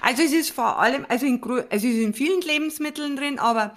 Also 0.00 0.22
es 0.22 0.32
ist 0.32 0.50
vor 0.50 0.78
allem, 0.78 1.06
also, 1.08 1.26
in, 1.26 1.40
es 1.70 1.84
ist 1.84 1.96
in 1.96 2.14
vielen 2.14 2.40
Lebensmitteln 2.40 3.16
drin, 3.16 3.38
aber 3.38 3.74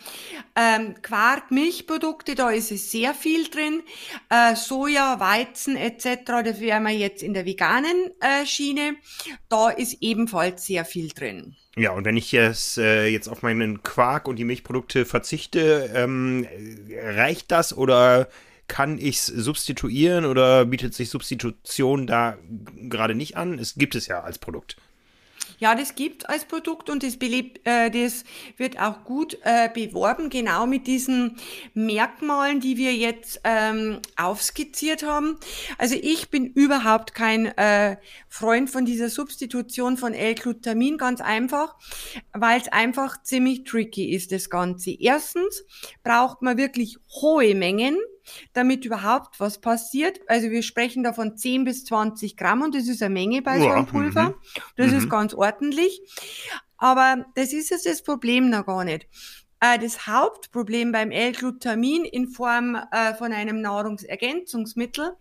ähm, 0.56 0.96
Quark, 1.02 1.52
Milchprodukte, 1.52 2.36
da 2.36 2.50
ist 2.50 2.72
es 2.72 2.92
sehr 2.92 3.14
viel 3.14 3.50
drin. 3.50 3.82
Äh, 4.30 4.56
Soja, 4.56 5.20
Weizen 5.20 5.76
etc., 5.76 6.44
das 6.44 6.60
wären 6.60 6.84
wir 6.84 6.92
jetzt 6.92 7.24
in 7.24 7.34
der 7.34 7.46
veganen 7.46 8.12
äh, 8.20 8.46
Schiene, 8.46 8.96
da 9.50 9.70
ist 9.70 9.98
ebenfalls 10.02 10.66
sehr 10.66 10.86
viel 10.86 11.10
drin. 11.10 11.56
Ja, 11.76 11.92
und 11.92 12.04
wenn 12.04 12.18
ich 12.18 12.32
jetzt, 12.32 12.78
äh, 12.78 13.08
jetzt 13.08 13.28
auf 13.28 13.42
meinen 13.42 13.84
Quark 13.84 14.28
und 14.28 14.38
die 14.38 14.44
Milchprodukte 14.44 15.06
verzichte, 15.06 15.90
ähm, 15.94 16.46
reicht 16.92 17.52
das 17.52 17.76
oder 17.76 18.28
kann 18.68 18.98
ich 18.98 19.18
es 19.18 19.26
substituieren 19.26 20.26
oder 20.26 20.66
bietet 20.66 20.94
sich 20.94 21.10
Substitution 21.10 22.08
da 22.08 22.38
gerade 22.90 23.16
nicht 23.16 23.36
an? 23.36 23.60
Es 23.60 23.76
gibt 23.76 23.96
es 23.96 24.08
ja 24.08 24.22
als 24.22 24.38
Produkt. 24.38 24.78
Ja, 25.60 25.76
das 25.76 25.96
gibt 25.96 26.30
als 26.30 26.46
Produkt 26.46 26.90
und 26.90 27.04
das, 27.04 27.18
belebt, 27.18 27.68
äh, 27.68 27.92
das 27.92 28.24
wird 28.56 28.80
auch 28.80 29.04
gut 29.04 29.38
äh, 29.44 29.70
beworben, 29.70 30.30
genau 30.30 30.66
mit 30.66 30.88
diesen 30.88 31.36
Merkmalen, 31.74 32.62
die 32.62 32.78
wir 32.78 32.96
jetzt 32.96 33.42
ähm, 33.44 34.00
aufskizziert 34.16 35.04
haben. 35.04 35.38
Also 35.78 35.96
ich 36.02 36.30
bin 36.30 36.46
überhaupt 36.46 37.14
kein 37.14 37.48
äh, 37.58 37.98
Freund 38.30 38.70
von 38.70 38.86
dieser 38.86 39.10
Substitution 39.10 39.98
von 39.98 40.14
L-Glutamin, 40.14 40.98
ganz 40.98 41.20
einfach, 41.20 41.76
weil 42.32 42.62
es 42.62 42.70
einfach 42.70 43.22
ziemlich 43.24 43.66
tricky 43.66 44.14
ist, 44.16 44.32
das 44.32 44.50
Ganze. 44.50 44.92
Erstens 44.92 45.66
braucht 46.04 46.42
man 46.42 46.58
wirklich 46.58 46.98
hohe 47.22 47.54
Mengen 47.54 47.98
damit 48.54 48.86
überhaupt 48.86 49.40
was 49.40 49.60
passiert. 49.60 50.20
Also 50.28 50.50
wir 50.50 50.64
sprechen 50.64 51.04
da 51.04 51.14
von 51.14 51.38
10 51.38 51.64
bis 51.64 51.86
20 51.86 52.38
Gramm 52.38 52.62
und 52.62 52.76
das 52.76 52.88
ist 52.88 53.02
eine 53.02 53.14
Menge 53.14 53.42
bei 53.42 53.58
ja, 53.58 53.64
so 53.64 53.70
einem 53.70 53.86
Pulver. 53.86 54.30
Mhm. 54.30 54.36
Das 54.76 54.92
mhm. 54.92 54.98
ist 54.98 55.10
ganz 55.10 55.34
ordentlich. 55.34 56.02
Aber 56.78 57.26
das 57.36 57.54
ist 57.54 57.70
jetzt 57.70 57.86
das 57.86 58.02
Problem 58.02 58.50
noch 58.50 58.66
gar 58.66 58.84
nicht. 58.84 59.08
Äh, 59.60 59.80
das 59.80 60.08
Hauptproblem 60.08 60.92
beim 60.92 61.12
L-Glutamin 61.12 62.06
in 62.06 62.28
Form 62.28 62.76
äh, 62.92 63.14
von 63.16 63.34
einem 63.34 63.62
Nahrungsergänzungsmittel 63.62 65.16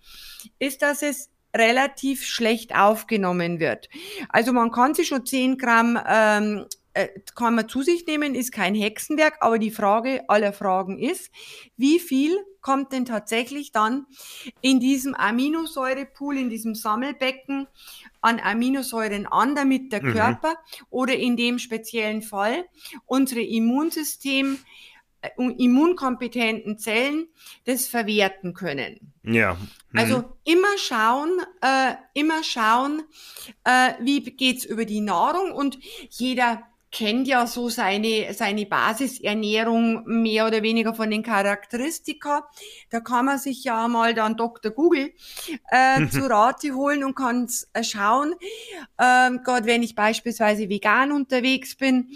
ist, 0.58 0.82
dass 0.82 1.02
es 1.02 1.30
relativ 1.56 2.24
schlecht 2.24 2.74
aufgenommen 2.74 3.58
wird. 3.58 3.88
Also 4.28 4.52
man 4.52 4.70
kann 4.70 4.94
sich 4.94 5.08
schon 5.08 5.26
10 5.26 5.58
Gramm 5.58 5.98
ähm, 6.06 6.66
äh, 6.98 7.20
kann 7.36 7.54
man 7.54 7.68
zu 7.68 7.82
sich 7.82 8.06
nehmen, 8.06 8.34
ist 8.34 8.50
kein 8.50 8.74
Hexenwerk, 8.74 9.36
aber 9.40 9.60
die 9.60 9.70
Frage 9.70 10.28
aller 10.28 10.52
Fragen 10.52 10.98
ist, 10.98 11.30
wie 11.76 12.00
viel 12.00 12.36
kommt 12.60 12.92
denn 12.92 13.04
tatsächlich 13.04 13.70
dann 13.70 14.06
in 14.62 14.80
diesem 14.80 15.14
Aminosäurepool, 15.14 16.36
in 16.36 16.50
diesem 16.50 16.74
Sammelbecken 16.74 17.68
an 18.20 18.40
Aminosäuren 18.40 19.26
an, 19.26 19.54
damit 19.54 19.92
der 19.92 20.02
mhm. 20.02 20.12
Körper 20.12 20.56
oder 20.90 21.14
in 21.14 21.36
dem 21.36 21.60
speziellen 21.60 22.20
Fall 22.20 22.64
unsere 23.06 23.42
Immunsystem 23.42 24.58
äh, 25.20 25.30
immunkompetenten 25.36 26.78
Zellen 26.78 27.28
das 27.64 27.86
verwerten 27.86 28.54
können. 28.54 29.12
Ja. 29.22 29.54
Mhm. 29.54 29.98
Also 29.98 30.24
immer 30.42 30.76
schauen, 30.78 31.40
äh, 31.60 31.94
immer 32.14 32.42
schauen, 32.42 33.02
äh, 33.62 33.92
wie 34.00 34.20
geht's 34.20 34.64
über 34.64 34.84
die 34.84 35.00
Nahrung 35.00 35.52
und 35.52 35.78
jeder 36.10 36.64
kennt 36.90 37.28
ja 37.28 37.46
so 37.46 37.68
seine, 37.68 38.32
seine 38.32 38.66
Basisernährung 38.66 40.04
mehr 40.06 40.46
oder 40.46 40.62
weniger 40.62 40.94
von 40.94 41.10
den 41.10 41.22
Charakteristika. 41.22 42.48
Da 42.90 43.00
kann 43.00 43.26
man 43.26 43.38
sich 43.38 43.64
ja 43.64 43.88
mal 43.88 44.14
dann 44.14 44.36
Dr. 44.36 44.72
Google 44.72 45.12
äh, 45.70 46.08
zu 46.08 46.28
Rate 46.28 46.74
holen 46.74 47.04
und 47.04 47.14
kann 47.14 47.48
äh, 47.72 47.84
schauen, 47.84 48.34
ähm, 48.98 49.40
gerade 49.44 49.66
wenn 49.66 49.82
ich 49.82 49.94
beispielsweise 49.94 50.68
vegan 50.68 51.12
unterwegs 51.12 51.76
bin, 51.76 52.10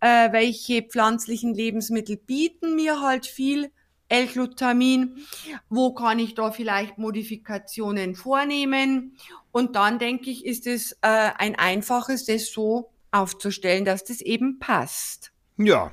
äh, 0.00 0.32
welche 0.32 0.82
pflanzlichen 0.82 1.54
Lebensmittel 1.54 2.16
bieten 2.16 2.76
mir 2.76 3.00
halt 3.00 3.26
viel 3.26 3.70
L-Glutamin, 4.08 5.26
wo 5.68 5.92
kann 5.92 6.18
ich 6.18 6.34
da 6.34 6.50
vielleicht 6.50 6.96
Modifikationen 6.98 8.14
vornehmen? 8.14 9.16
Und 9.52 9.76
dann 9.76 9.98
denke 9.98 10.30
ich, 10.30 10.46
ist 10.46 10.66
es 10.66 10.92
äh, 11.02 11.30
ein 11.36 11.56
einfaches, 11.56 12.24
das 12.24 12.50
so 12.50 12.90
aufzustellen, 13.10 13.84
dass 13.84 14.04
das 14.04 14.20
eben 14.20 14.58
passt. 14.58 15.32
Ja. 15.56 15.92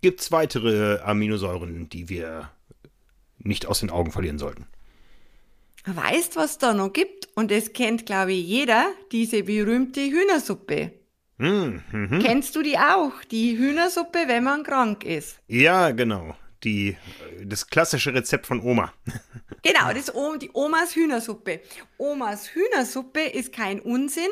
Gibt 0.00 0.20
es 0.20 0.32
weitere 0.32 0.98
Aminosäuren, 1.00 1.88
die 1.88 2.08
wir 2.08 2.50
nicht 3.38 3.66
aus 3.66 3.80
den 3.80 3.90
Augen 3.90 4.12
verlieren 4.12 4.38
sollten? 4.38 4.66
Weißt, 5.86 6.36
was 6.36 6.58
da 6.58 6.72
noch 6.72 6.92
gibt? 6.92 7.28
Und 7.34 7.52
es 7.52 7.72
kennt, 7.72 8.06
glaube 8.06 8.32
ich, 8.32 8.46
jeder, 8.46 8.86
diese 9.12 9.42
berühmte 9.42 10.00
Hühnersuppe. 10.00 10.92
Mm, 11.38 11.78
mhm. 11.92 12.22
Kennst 12.22 12.56
du 12.56 12.62
die 12.62 12.78
auch? 12.78 13.12
Die 13.30 13.58
Hühnersuppe, 13.58 14.24
wenn 14.26 14.44
man 14.44 14.62
krank 14.62 15.04
ist. 15.04 15.40
Ja, 15.46 15.90
genau. 15.90 16.34
Die, 16.62 16.96
das 17.42 17.66
klassische 17.66 18.14
Rezept 18.14 18.46
von 18.46 18.60
Oma. 18.60 18.92
Genau, 19.66 19.94
das 19.94 20.12
die 20.42 20.50
Omas 20.52 20.94
Hühnersuppe. 20.94 21.62
Omas 21.96 22.50
Hühnersuppe 22.54 23.22
ist 23.22 23.50
kein 23.50 23.80
Unsinn, 23.80 24.28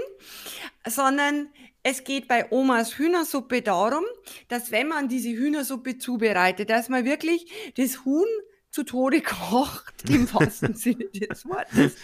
sondern 0.86 1.48
es 1.82 2.04
geht 2.04 2.28
bei 2.28 2.50
Omas 2.50 2.98
Hühnersuppe 2.98 3.62
darum, 3.62 4.04
dass 4.48 4.70
wenn 4.70 4.88
man 4.88 5.08
diese 5.08 5.30
Hühnersuppe 5.30 5.98
zubereitet, 5.98 6.70
dass 6.70 6.88
man 6.88 7.04
wirklich 7.04 7.46
das 7.76 8.04
Huhn 8.04 8.28
zu 8.70 8.84
Tode 8.84 9.20
kocht, 9.22 10.08
im 10.08 10.32
wahrsten 10.32 10.74
Sinne 10.74 11.06
des 11.06 11.44
Wortes, 11.44 11.94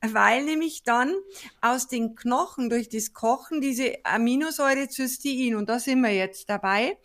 weil 0.00 0.44
nämlich 0.44 0.82
dann 0.82 1.14
aus 1.60 1.88
den 1.88 2.14
Knochen 2.14 2.70
durch 2.70 2.88
das 2.88 3.12
Kochen 3.12 3.60
diese 3.60 4.04
Aminosäure 4.04 4.88
Cystein, 4.88 5.56
und 5.56 5.68
da 5.68 5.78
sind 5.78 6.00
wir 6.00 6.12
jetzt 6.12 6.48
dabei, 6.48 6.98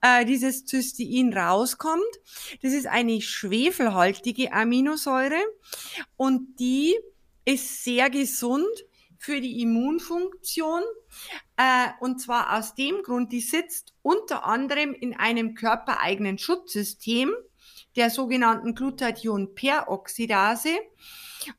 äh, 0.00 0.24
dieses 0.24 0.66
Cystein 0.66 1.32
rauskommt. 1.32 2.02
Das 2.62 2.72
ist 2.72 2.86
eine 2.86 3.20
schwefelhaltige 3.20 4.52
Aminosäure 4.52 5.40
und 6.16 6.60
die 6.60 6.96
ist 7.44 7.82
sehr 7.82 8.10
gesund 8.10 8.68
für 9.18 9.40
die 9.40 9.60
Immunfunktion. 9.62 10.82
Äh, 11.56 11.88
und 12.00 12.20
zwar 12.20 12.58
aus 12.58 12.74
dem 12.74 13.02
Grund, 13.02 13.32
die 13.32 13.40
sitzt 13.40 13.94
unter 14.02 14.44
anderem 14.44 14.94
in 14.94 15.14
einem 15.14 15.54
körpereigenen 15.54 16.38
Schutzsystem, 16.38 17.32
der 17.96 18.10
sogenannten 18.10 18.74
Glutathion-Peroxidase. 18.74 20.78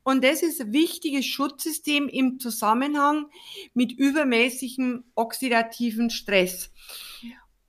Und 0.02 0.24
das 0.24 0.42
ist 0.42 0.60
ein 0.60 0.72
wichtiges 0.72 1.26
Schutzsystem 1.26 2.08
im 2.08 2.38
Zusammenhang 2.38 3.26
mit 3.74 3.92
übermäßigem 3.92 5.04
oxidativen 5.14 6.10
Stress. 6.10 6.70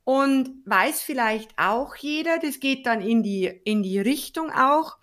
Und 0.06 0.50
weiß 0.66 1.02
vielleicht 1.02 1.58
auch 1.58 1.96
jeder, 1.96 2.38
das 2.38 2.60
geht 2.60 2.86
dann 2.86 3.02
in 3.02 3.24
die, 3.24 3.46
in 3.46 3.84
die 3.84 4.00
Richtung 4.00 4.52
auch, 4.52 4.98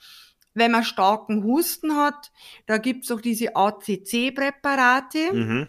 wenn 0.52 0.72
man 0.72 0.84
starken 0.84 1.44
Husten 1.44 1.96
hat, 1.96 2.32
da 2.66 2.78
gibt's 2.78 3.10
auch 3.10 3.20
diese 3.20 3.56
ACC-Präparate. 3.56 5.32
Mhm. 5.32 5.68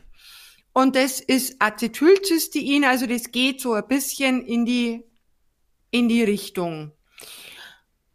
Und 0.74 0.96
das 0.96 1.20
ist 1.20 1.58
Acetylcystein, 1.60 2.86
also 2.86 3.06
das 3.06 3.32
geht 3.32 3.60
so 3.60 3.74
ein 3.74 3.88
bisschen 3.88 4.46
in 4.46 4.66
die, 4.66 5.04
in 5.90 6.08
die 6.08 6.24
Richtung. 6.24 6.94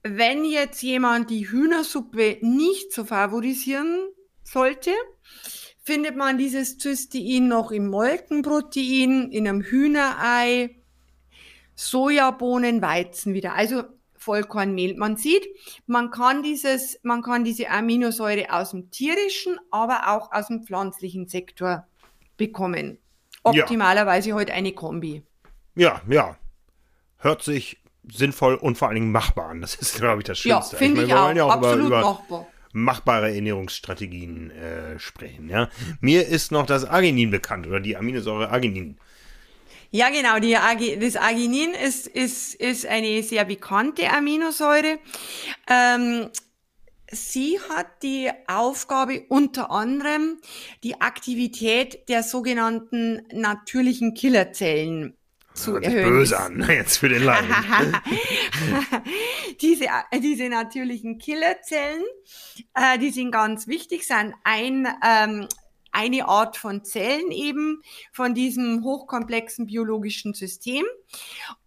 Wenn 0.03 0.45
jetzt 0.45 0.83
jemand 0.83 1.31
die 1.31 1.51
Hühnersuppe 1.51 2.39
nicht 2.41 2.93
so 2.93 3.05
favorisieren 3.05 4.09
sollte, 4.45 4.93
findet 5.83 6.17
man 6.17 6.39
dieses 6.39 6.79
Cystein 6.79 7.49
noch 7.49 7.71
im 7.71 7.89
Molkenprotein, 7.89 9.31
in 9.31 9.47
einem 9.49 9.63
Hühnerei, 9.63 10.77
Sojabohnen, 11.75 12.81
Weizen 12.81 13.35
wieder. 13.35 13.55
Also 13.55 13.85
Vollkornmehl. 14.27 14.97
Man 14.97 15.17
sieht, 15.17 15.47
man 15.87 16.11
kann 16.11 16.43
dieses, 16.43 16.99
man 17.03 17.23
kann 17.23 17.45
diese 17.45 17.71
Aminosäure 17.71 18.53
aus 18.53 18.71
dem 18.71 18.91
tierischen, 18.91 19.59
aber 19.71 20.09
auch 20.09 20.33
aus 20.33 20.49
dem 20.49 20.65
pflanzlichen 20.65 21.29
Sektor 21.29 21.87
bekommen. 22.37 22.99
Optimalerweise 23.43 24.31
ja. 24.31 24.35
heute 24.35 24.53
eine 24.53 24.73
Kombi. 24.73 25.23
Ja, 25.75 26.01
ja. 26.09 26.37
Hört 27.19 27.43
sich 27.43 27.79
sinnvoll 28.13 28.55
und 28.55 28.77
vor 28.79 28.89
allen 28.89 28.97
Dingen 28.97 29.13
machbar 29.13 29.51
an. 29.51 29.61
Das 29.61 29.75
ist, 29.75 29.97
glaube 29.97 30.23
ich, 30.23 30.27
das 30.27 30.39
Schönste. 30.39 30.77
Ja, 30.77 30.79
finde 30.79 31.03
ich, 31.03 31.09
mein, 31.09 31.17
ich 31.17 31.23
auch. 31.23 31.37
Ja 31.37 31.45
auch 31.45 31.51
Absolut 31.51 31.87
über, 31.87 31.99
über 32.01 32.03
machbar. 32.03 32.47
machbare 32.73 33.35
Ernährungsstrategien 33.35 34.51
äh, 34.51 34.99
sprechen. 34.99 35.49
Ja? 35.49 35.69
Mir 36.01 36.27
ist 36.27 36.53
noch 36.53 36.67
das 36.67 36.85
Arginin 36.85 37.31
bekannt 37.31 37.67
oder 37.67 37.81
die 37.81 37.97
Aminosäure 37.97 38.51
Arginin. 38.51 38.99
Ja, 39.91 40.11
genau. 40.11 40.39
Die 40.41 40.57
Ag 40.57 40.79
das 41.01 41.17
Arginin 41.17 41.73
ist, 41.73 42.07
ist, 42.07 42.55
ist 42.55 42.87
eine 42.87 43.23
sehr 43.23 43.45
bekannte 43.45 44.11
Aminosäure. 44.11 44.99
Ähm, 45.69 46.29
Sie 47.11 47.59
hat 47.69 48.03
die 48.03 48.31
Aufgabe 48.49 49.25
unter 49.29 49.71
anderem 49.71 50.39
die 50.83 51.01
Aktivität 51.01 52.09
der 52.09 52.23
sogenannten 52.23 53.23
natürlichen 53.33 54.15
Killerzellen 54.15 55.17
zu 55.55 55.73
Hört 55.73 55.85
erhöhen. 55.85 56.09
böse 56.11 56.39
an, 56.39 56.67
jetzt 56.69 56.99
für 56.99 57.09
den 57.09 57.23
Laien. 57.23 57.47
diese, 59.61 59.87
diese 60.21 60.49
natürlichen 60.49 61.19
Killerzellen, 61.19 62.05
äh, 62.75 62.99
die 62.99 63.11
sind 63.11 63.31
ganz 63.31 63.67
wichtig, 63.67 64.07
sind 64.07 64.35
ein 64.45 64.87
ähm, 65.05 65.49
eine 65.97 66.29
Art 66.29 66.59
von 66.59 66.85
Zellen 66.85 67.31
eben 67.31 67.81
von 68.13 68.35
diesem 68.35 68.85
hochkomplexen 68.85 69.67
biologischen 69.67 70.35
System. 70.35 70.85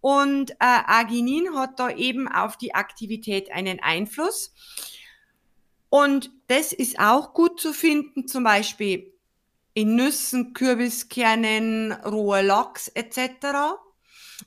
Und 0.00 0.52
äh, 0.52 0.54
Arginin 0.60 1.56
hat 1.56 1.80
da 1.80 1.90
eben 1.90 2.28
auf 2.28 2.56
die 2.56 2.72
Aktivität 2.72 3.50
einen 3.50 3.80
Einfluss. 3.80 4.54
Und 5.90 6.30
das 6.46 6.72
ist 6.72 6.98
auch 6.98 7.34
gut 7.34 7.60
zu 7.60 7.72
finden, 7.72 8.26
zum 8.26 8.44
Beispiel 8.44 9.12
in 9.74 9.96
Nüssen, 9.96 10.54
Kürbiskernen, 10.54 11.92
roher 11.92 12.42
Lachs 12.42 12.88
etc. 12.88 13.76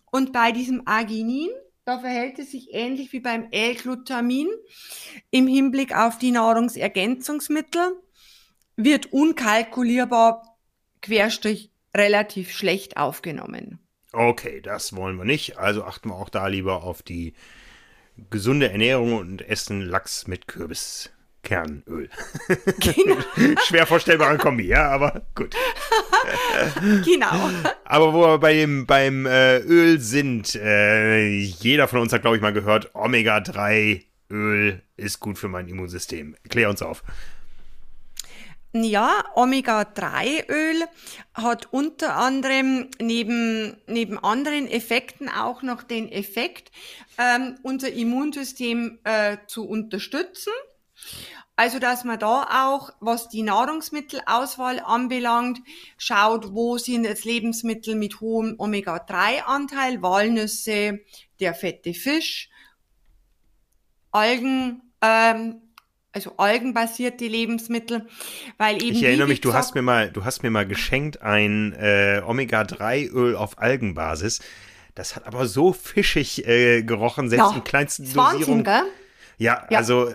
Und 0.09 0.33
bei 0.33 0.51
diesem 0.51 0.87
Arginin, 0.87 1.49
da 1.85 1.99
verhält 1.99 2.39
es 2.39 2.51
sich 2.51 2.73
ähnlich 2.73 3.11
wie 3.13 3.19
beim 3.19 3.47
L-Glutamin 3.51 4.47
im 5.31 5.47
Hinblick 5.47 5.95
auf 5.95 6.17
die 6.17 6.31
Nahrungsergänzungsmittel 6.31 7.97
wird 8.75 9.13
unkalkulierbar 9.13 10.57
querstrich 11.01 11.71
relativ 11.95 12.51
schlecht 12.51 12.97
aufgenommen. 12.97 13.79
Okay, 14.13 14.61
das 14.61 14.95
wollen 14.95 15.17
wir 15.17 15.25
nicht. 15.25 15.57
Also 15.57 15.83
achten 15.83 16.09
wir 16.09 16.15
auch 16.15 16.29
da 16.29 16.47
lieber 16.47 16.83
auf 16.83 17.01
die 17.01 17.33
gesunde 18.29 18.71
Ernährung 18.71 19.17
und 19.17 19.41
essen 19.41 19.81
Lachs 19.81 20.27
mit 20.27 20.47
Kürbiskernöl. 21.43 22.09
Genau. 22.79 23.17
Schwer 23.67 23.85
vorstellbare 23.85 24.37
Kombi, 24.37 24.67
ja, 24.67 24.89
aber 24.89 25.21
gut. 25.35 25.55
genau. 27.05 27.49
Aber 27.85 28.13
wo 28.13 28.21
wir 28.21 28.37
bei 28.39 28.53
dem, 28.53 28.85
beim 28.85 29.25
äh, 29.25 29.59
Öl 29.59 29.99
sind, 29.99 30.55
äh, 30.55 31.27
jeder 31.37 31.87
von 31.87 31.99
uns 31.99 32.13
hat, 32.13 32.21
glaube 32.21 32.37
ich, 32.37 32.41
mal 32.41 32.53
gehört, 32.53 32.93
Omega-3 32.95 34.03
Öl 34.31 34.81
ist 34.97 35.19
gut 35.19 35.37
für 35.37 35.49
mein 35.49 35.67
Immunsystem. 35.67 36.35
Klär 36.49 36.69
uns 36.69 36.81
auf. 36.81 37.03
Ja, 38.75 39.23
Omega-3-Öl 39.35 40.83
hat 41.35 41.71
unter 41.71 42.15
anderem 42.15 42.89
neben, 42.99 43.77
neben 43.85 44.17
anderen 44.17 44.67
Effekten 44.67 45.29
auch 45.29 45.61
noch 45.61 45.83
den 45.83 46.11
Effekt, 46.11 46.71
ähm, 47.19 47.55
unser 47.61 47.91
Immunsystem 47.91 48.97
äh, 49.03 49.37
zu 49.45 49.67
unterstützen. 49.67 50.53
Also, 51.55 51.77
dass 51.77 52.03
man 52.03 52.17
da 52.17 52.47
auch, 52.65 52.89
was 52.99 53.29
die 53.29 53.43
Nahrungsmittelauswahl 53.43 54.79
anbelangt, 54.79 55.59
schaut, 55.97 56.53
wo 56.53 56.79
sind 56.79 57.03
jetzt 57.05 57.25
Lebensmittel 57.25 57.95
mit 57.95 58.21
hohem 58.21 58.55
Omega-3-Anteil, 58.57 60.01
Walnüsse, 60.01 60.99
der 61.39 61.53
fette 61.53 61.93
Fisch, 61.93 62.49
Algen, 64.11 64.81
ähm, 65.01 65.61
also 66.11 66.33
algenbasierte 66.37 67.25
Lebensmittel, 67.25 68.07
weil 68.57 68.81
eben. 68.81 68.95
Ich 68.95 69.03
erinnere 69.03 69.27
mich, 69.27 69.41
du 69.41 69.53
hast 69.53 69.75
mir 69.75 69.81
mal, 69.81 70.11
du 70.11 70.25
hast 70.25 70.43
mir 70.43 70.51
mal 70.51 70.67
geschenkt 70.67 71.21
ein 71.21 71.73
äh, 71.73 72.21
Omega-3-Öl 72.25 73.35
auf 73.35 73.59
Algenbasis. 73.59 74.39
Das 74.95 75.15
hat 75.15 75.25
aber 75.25 75.47
so 75.47 75.73
fischig 75.73 76.47
äh, 76.47 76.83
gerochen, 76.83 77.29
selbst 77.29 77.51
ja, 77.51 77.55
in 77.55 77.63
kleinsten 77.63 78.11
Dosierungen. 78.11 78.65
Ja, 79.39 79.65
ja. 79.69 79.77
also 79.79 80.09
äh, 80.09 80.13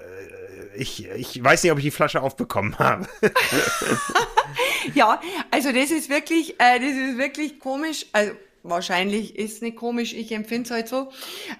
ich, 0.78 1.06
ich 1.08 1.42
weiß 1.42 1.62
nicht, 1.62 1.72
ob 1.72 1.78
ich 1.78 1.84
die 1.84 1.90
Flasche 1.90 2.22
aufbekommen 2.22 2.78
habe. 2.78 3.08
ja, 4.94 5.20
also 5.50 5.72
das 5.72 5.90
ist 5.90 6.08
wirklich, 6.08 6.60
äh, 6.60 6.78
das 6.78 6.90
ist 6.90 7.18
wirklich 7.18 7.58
komisch. 7.58 8.06
Also 8.12 8.32
wahrscheinlich 8.62 9.36
ist 9.36 9.56
es 9.56 9.62
nicht 9.62 9.76
komisch, 9.76 10.12
ich 10.12 10.32
empfinde 10.32 10.64
es 10.64 10.70
halt 10.70 10.88
so, 10.88 11.10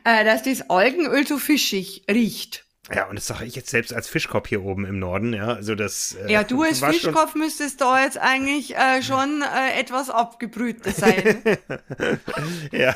äh, 0.05 0.25
dass 0.25 0.43
das 0.43 0.71
Algenöl 0.71 1.27
so 1.27 1.39
fischig 1.39 2.05
riecht. 2.11 2.65
Ja, 2.95 3.07
und 3.07 3.17
das 3.17 3.27
sage 3.27 3.45
ich 3.45 3.55
jetzt 3.55 3.69
selbst 3.69 3.93
als 3.93 4.09
Fischkopf 4.09 4.49
hier 4.49 4.63
oben 4.65 4.87
im 4.87 4.99
Norden, 4.99 5.35
ja. 5.35 5.49
Also 5.49 5.75
das. 5.75 6.17
Äh, 6.27 6.33
ja, 6.33 6.45
du 6.45 6.63
als 6.65 6.81
Fischkopf 6.81 7.35
müsstest 7.35 7.81
da 7.81 8.03
jetzt 8.03 8.19
eigentlich 8.19 8.77
äh, 8.77 9.03
schon 9.03 9.43
äh, 9.43 9.79
etwas 9.79 10.09
abgebrühter 10.09 10.93
sein. 10.93 11.43
ja. 12.73 12.95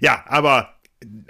Ja, 0.00 0.24
aber 0.26 0.74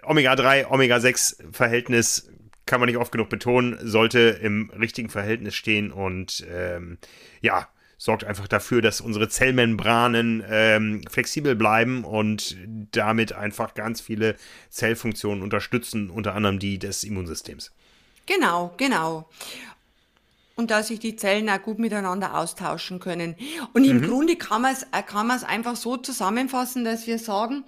Omega-3, 0.03 0.69
Omega-6-Verhältnis 0.69 2.31
kann 2.71 2.79
man 2.79 2.87
nicht 2.87 2.99
oft 2.99 3.11
genug 3.11 3.29
betonen, 3.29 3.77
sollte 3.83 4.21
im 4.21 4.71
richtigen 4.71 5.11
Verhältnis 5.11 5.57
stehen 5.57 5.91
und 5.91 6.47
ähm, 6.49 6.99
ja, 7.41 7.67
sorgt 7.99 8.23
einfach 8.23 8.47
dafür, 8.47 8.81
dass 8.81 9.01
unsere 9.01 9.29
Zellmembranen 9.29 10.45
ähm, 10.49 11.03
flexibel 11.11 11.57
bleiben 11.57 12.05
und 12.05 12.57
damit 12.93 13.33
einfach 13.33 13.75
ganz 13.75 14.01
viele 14.01 14.37
Zellfunktionen 14.69 15.43
unterstützen, 15.43 16.11
unter 16.11 16.37
anderem 16.37 16.61
die 16.61 16.79
des 16.79 17.03
Immunsystems. 17.03 17.73
Genau, 18.27 18.73
genau 18.77 19.29
und 20.61 20.71
dass 20.71 20.89
sich 20.89 21.01
die 21.01 21.17
Zellen 21.17 21.49
auch 21.49 21.63
gut 21.63 21.79
miteinander 21.79 22.39
austauschen 22.39 23.01
können. 23.01 23.35
Und 23.73 23.85
im 23.85 24.01
mhm. 24.01 24.07
Grunde 24.07 24.37
kann 24.37 24.63
man 24.63 24.75
es 24.75 24.83
äh, 24.93 25.03
kann 25.03 25.31
einfach 25.31 25.75
so 25.75 25.97
zusammenfassen, 25.97 26.85
dass 26.85 27.07
wir 27.07 27.19
sagen, 27.19 27.65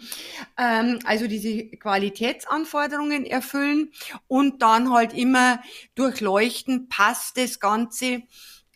ähm, 0.59 0.99
also 1.05 1.27
diese 1.27 1.69
Qualitätsanforderungen 1.69 3.25
erfüllen 3.25 3.93
und 4.29 4.63
dann 4.63 4.93
halt 4.93 5.15
immer 5.15 5.61
durchleuchten, 5.95 6.89
passt 6.89 7.39
das 7.39 7.61
Ganze 7.61 8.23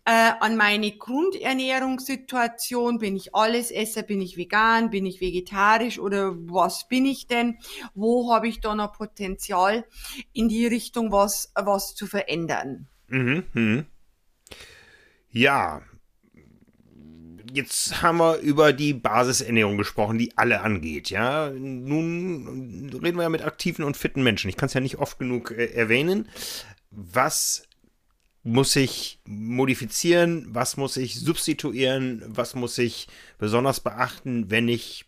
äh, 0.07 0.33
an 0.41 0.57
meine 0.57 0.93
Grundernährungssituation, 0.93 2.99
bin 2.99 3.17
ich 3.17 3.35
alles 3.35 3.71
Esser, 3.71 4.03
bin 4.03 4.23
ich 4.23 4.37
vegan, 4.37 4.91
bin 4.91 5.05
ich 5.05 5.21
vegetarisch 5.21 5.99
oder 5.99 6.35
was 6.37 6.89
bin 6.89 7.05
ich 7.05 7.27
denn? 7.27 7.59
Wo 7.95 8.33
habe 8.33 8.49
ich 8.49 8.61
da 8.61 8.75
noch 8.75 8.93
Potenzial 8.93 9.85
in 10.33 10.49
die 10.49 10.67
Richtung 10.67 11.13
was, 11.13 11.53
was 11.55 11.95
zu 11.95 12.07
verändern? 12.07 12.87
Mhm, 13.09 13.45
mh. 13.53 13.85
Ja, 15.37 15.83
jetzt 17.53 18.01
haben 18.01 18.17
wir 18.17 18.39
über 18.39 18.73
die 18.73 18.95
Basisernährung 18.95 19.77
gesprochen, 19.77 20.17
die 20.17 20.35
alle 20.39 20.63
angeht, 20.63 21.11
ja. 21.11 21.51
Nun 21.51 22.89
reden 23.03 23.19
wir 23.19 23.25
ja 23.25 23.29
mit 23.29 23.45
aktiven 23.45 23.85
und 23.85 23.99
fitten 23.99 24.23
Menschen. 24.23 24.49
Ich 24.49 24.57
kann 24.57 24.69
es 24.69 24.73
ja 24.73 24.81
nicht 24.81 24.97
oft 24.97 25.19
genug 25.19 25.51
äh, 25.51 25.67
erwähnen. 25.75 26.27
Was 26.91 27.69
muss 28.45 28.75
ich 28.77 29.21
modifizieren? 29.27 30.47
Was 30.49 30.79
muss 30.79 30.97
ich 30.97 31.21
substituieren? 31.21 32.23
Was 32.29 32.55
muss 32.55 32.79
ich 32.79 33.07
besonders 33.37 33.81
beachten, 33.81 34.51
wenn 34.51 34.69
ich 34.69 35.05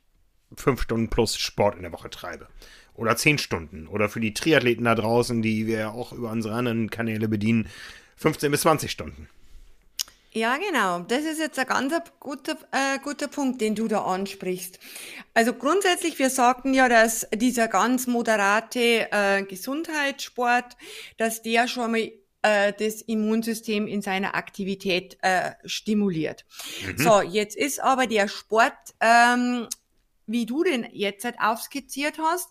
fünf 0.54 0.82
Stunden 0.82 1.08
plus 1.08 1.38
Sport 1.38 1.76
in 1.76 1.84
der 1.84 1.92
Woche 1.92 2.10
treibe? 2.10 2.48
Oder 2.92 3.16
zehn 3.16 3.38
Stunden? 3.38 3.86
Oder 3.86 4.10
für 4.10 4.20
die 4.20 4.34
Triathleten 4.34 4.84
da 4.84 4.94
draußen, 4.94 5.40
die 5.40 5.66
wir 5.66 5.78
ja 5.78 5.90
auch 5.90 6.12
über 6.12 6.30
unsere 6.30 6.54
anderen 6.54 6.90
Kanäle 6.90 7.28
bedienen, 7.28 7.66
15 8.16 8.50
bis 8.50 8.60
20 8.60 8.90
Stunden. 8.90 9.30
Ja, 10.32 10.56
genau. 10.56 11.00
Das 11.00 11.24
ist 11.24 11.38
jetzt 11.38 11.58
ein 11.58 11.66
ganz 11.66 11.94
guter, 12.20 12.56
äh, 12.70 12.98
guter 13.02 13.28
Punkt, 13.28 13.60
den 13.60 13.74
du 13.74 13.88
da 13.88 14.04
ansprichst. 14.04 14.78
Also 15.34 15.54
grundsätzlich, 15.54 16.18
wir 16.18 16.30
sagten 16.30 16.74
ja, 16.74 16.88
dass 16.88 17.26
dieser 17.34 17.68
ganz 17.68 18.06
moderate 18.06 19.08
äh, 19.10 19.42
Gesundheitssport, 19.42 20.76
dass 21.16 21.42
der 21.42 21.66
schon 21.66 21.92
mal 21.92 22.12
äh, 22.42 22.72
das 22.72 23.02
Immunsystem 23.02 23.86
in 23.86 24.02
seiner 24.02 24.34
Aktivität 24.34 25.18
äh, 25.22 25.52
stimuliert. 25.64 26.44
Mhm. 26.86 26.98
So, 26.98 27.20
jetzt 27.22 27.56
ist 27.56 27.80
aber 27.80 28.06
der 28.06 28.28
Sport 28.28 28.74
ähm, 29.00 29.66
wie 30.28 30.46
du 30.46 30.62
den 30.62 30.86
jetzt 30.92 31.24
halt 31.24 31.40
aufskizziert 31.40 32.18
hast, 32.18 32.48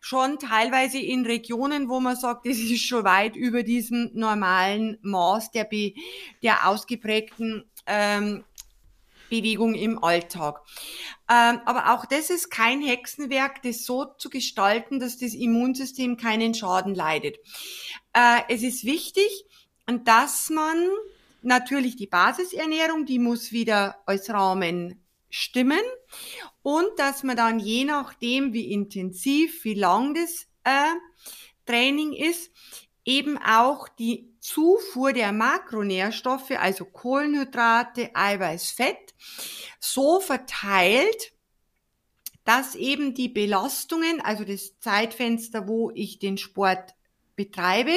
schon 0.00 0.38
teilweise 0.38 0.98
in 0.98 1.24
Regionen, 1.24 1.88
wo 1.88 2.00
man 2.00 2.16
sagt, 2.16 2.46
das 2.46 2.58
ist 2.58 2.84
schon 2.84 3.04
weit 3.04 3.36
über 3.36 3.62
diesem 3.62 4.10
normalen 4.14 4.98
Maß 5.02 5.52
der, 5.52 5.64
be, 5.64 5.94
der 6.42 6.68
ausgeprägten 6.68 7.64
ähm, 7.86 8.44
Bewegung 9.30 9.74
im 9.74 10.02
Alltag. 10.02 10.60
Ähm, 11.30 11.60
aber 11.64 11.94
auch 11.94 12.04
das 12.04 12.30
ist 12.30 12.50
kein 12.50 12.82
Hexenwerk, 12.82 13.62
das 13.62 13.84
so 13.84 14.04
zu 14.04 14.28
gestalten, 14.28 14.98
dass 14.98 15.18
das 15.18 15.34
Immunsystem 15.34 16.16
keinen 16.16 16.52
Schaden 16.52 16.94
leidet. 16.94 17.36
Äh, 18.12 18.40
es 18.48 18.62
ist 18.62 18.84
wichtig, 18.84 19.46
dass 20.04 20.50
man 20.50 20.88
natürlich 21.42 21.96
die 21.96 22.06
Basisernährung, 22.06 23.06
die 23.06 23.18
muss 23.18 23.52
wieder 23.52 23.96
als 24.06 24.28
Rahmen 24.30 24.99
stimmen 25.30 25.80
und 26.62 26.88
dass 26.98 27.22
man 27.22 27.36
dann 27.36 27.58
je 27.58 27.84
nachdem, 27.84 28.52
wie 28.52 28.72
intensiv, 28.72 29.64
wie 29.64 29.74
lang 29.74 30.14
das 30.14 30.46
äh, 30.64 30.94
Training 31.64 32.12
ist, 32.12 32.50
eben 33.04 33.38
auch 33.38 33.88
die 33.88 34.34
Zufuhr 34.40 35.12
der 35.12 35.32
Makronährstoffe, 35.32 36.52
also 36.52 36.84
Kohlenhydrate, 36.84 38.10
Eiweiß, 38.14 38.70
Fett, 38.70 39.14
so 39.78 40.20
verteilt, 40.20 41.32
dass 42.44 42.74
eben 42.74 43.14
die 43.14 43.28
Belastungen, 43.28 44.20
also 44.20 44.44
das 44.44 44.78
Zeitfenster, 44.80 45.68
wo 45.68 45.90
ich 45.94 46.18
den 46.18 46.38
Sport 46.38 46.94
betreibe, 47.36 47.96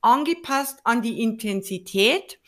angepasst 0.00 0.80
an 0.84 1.02
die 1.02 1.22
Intensität, 1.22 2.40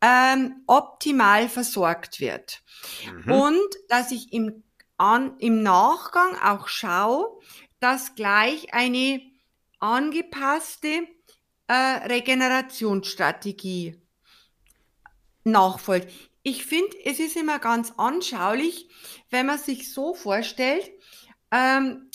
ähm, 0.00 0.62
optimal 0.66 1.48
versorgt 1.48 2.20
wird. 2.20 2.62
Mhm. 3.24 3.32
Und 3.32 3.68
dass 3.88 4.10
ich 4.10 4.32
im, 4.32 4.64
an, 4.96 5.36
im 5.38 5.62
Nachgang 5.62 6.36
auch 6.42 6.68
schaue, 6.68 7.38
dass 7.80 8.14
gleich 8.14 8.74
eine 8.74 9.20
angepasste 9.78 11.06
äh, 11.66 11.74
Regenerationsstrategie 11.74 13.96
nachfolgt. 15.44 16.08
Ich 16.42 16.64
finde, 16.64 16.96
es 17.04 17.20
ist 17.20 17.36
immer 17.36 17.58
ganz 17.58 17.92
anschaulich, 17.96 18.88
wenn 19.30 19.46
man 19.46 19.58
sich 19.58 19.92
so 19.92 20.14
vorstellt, 20.14 20.90
ähm, 21.50 22.10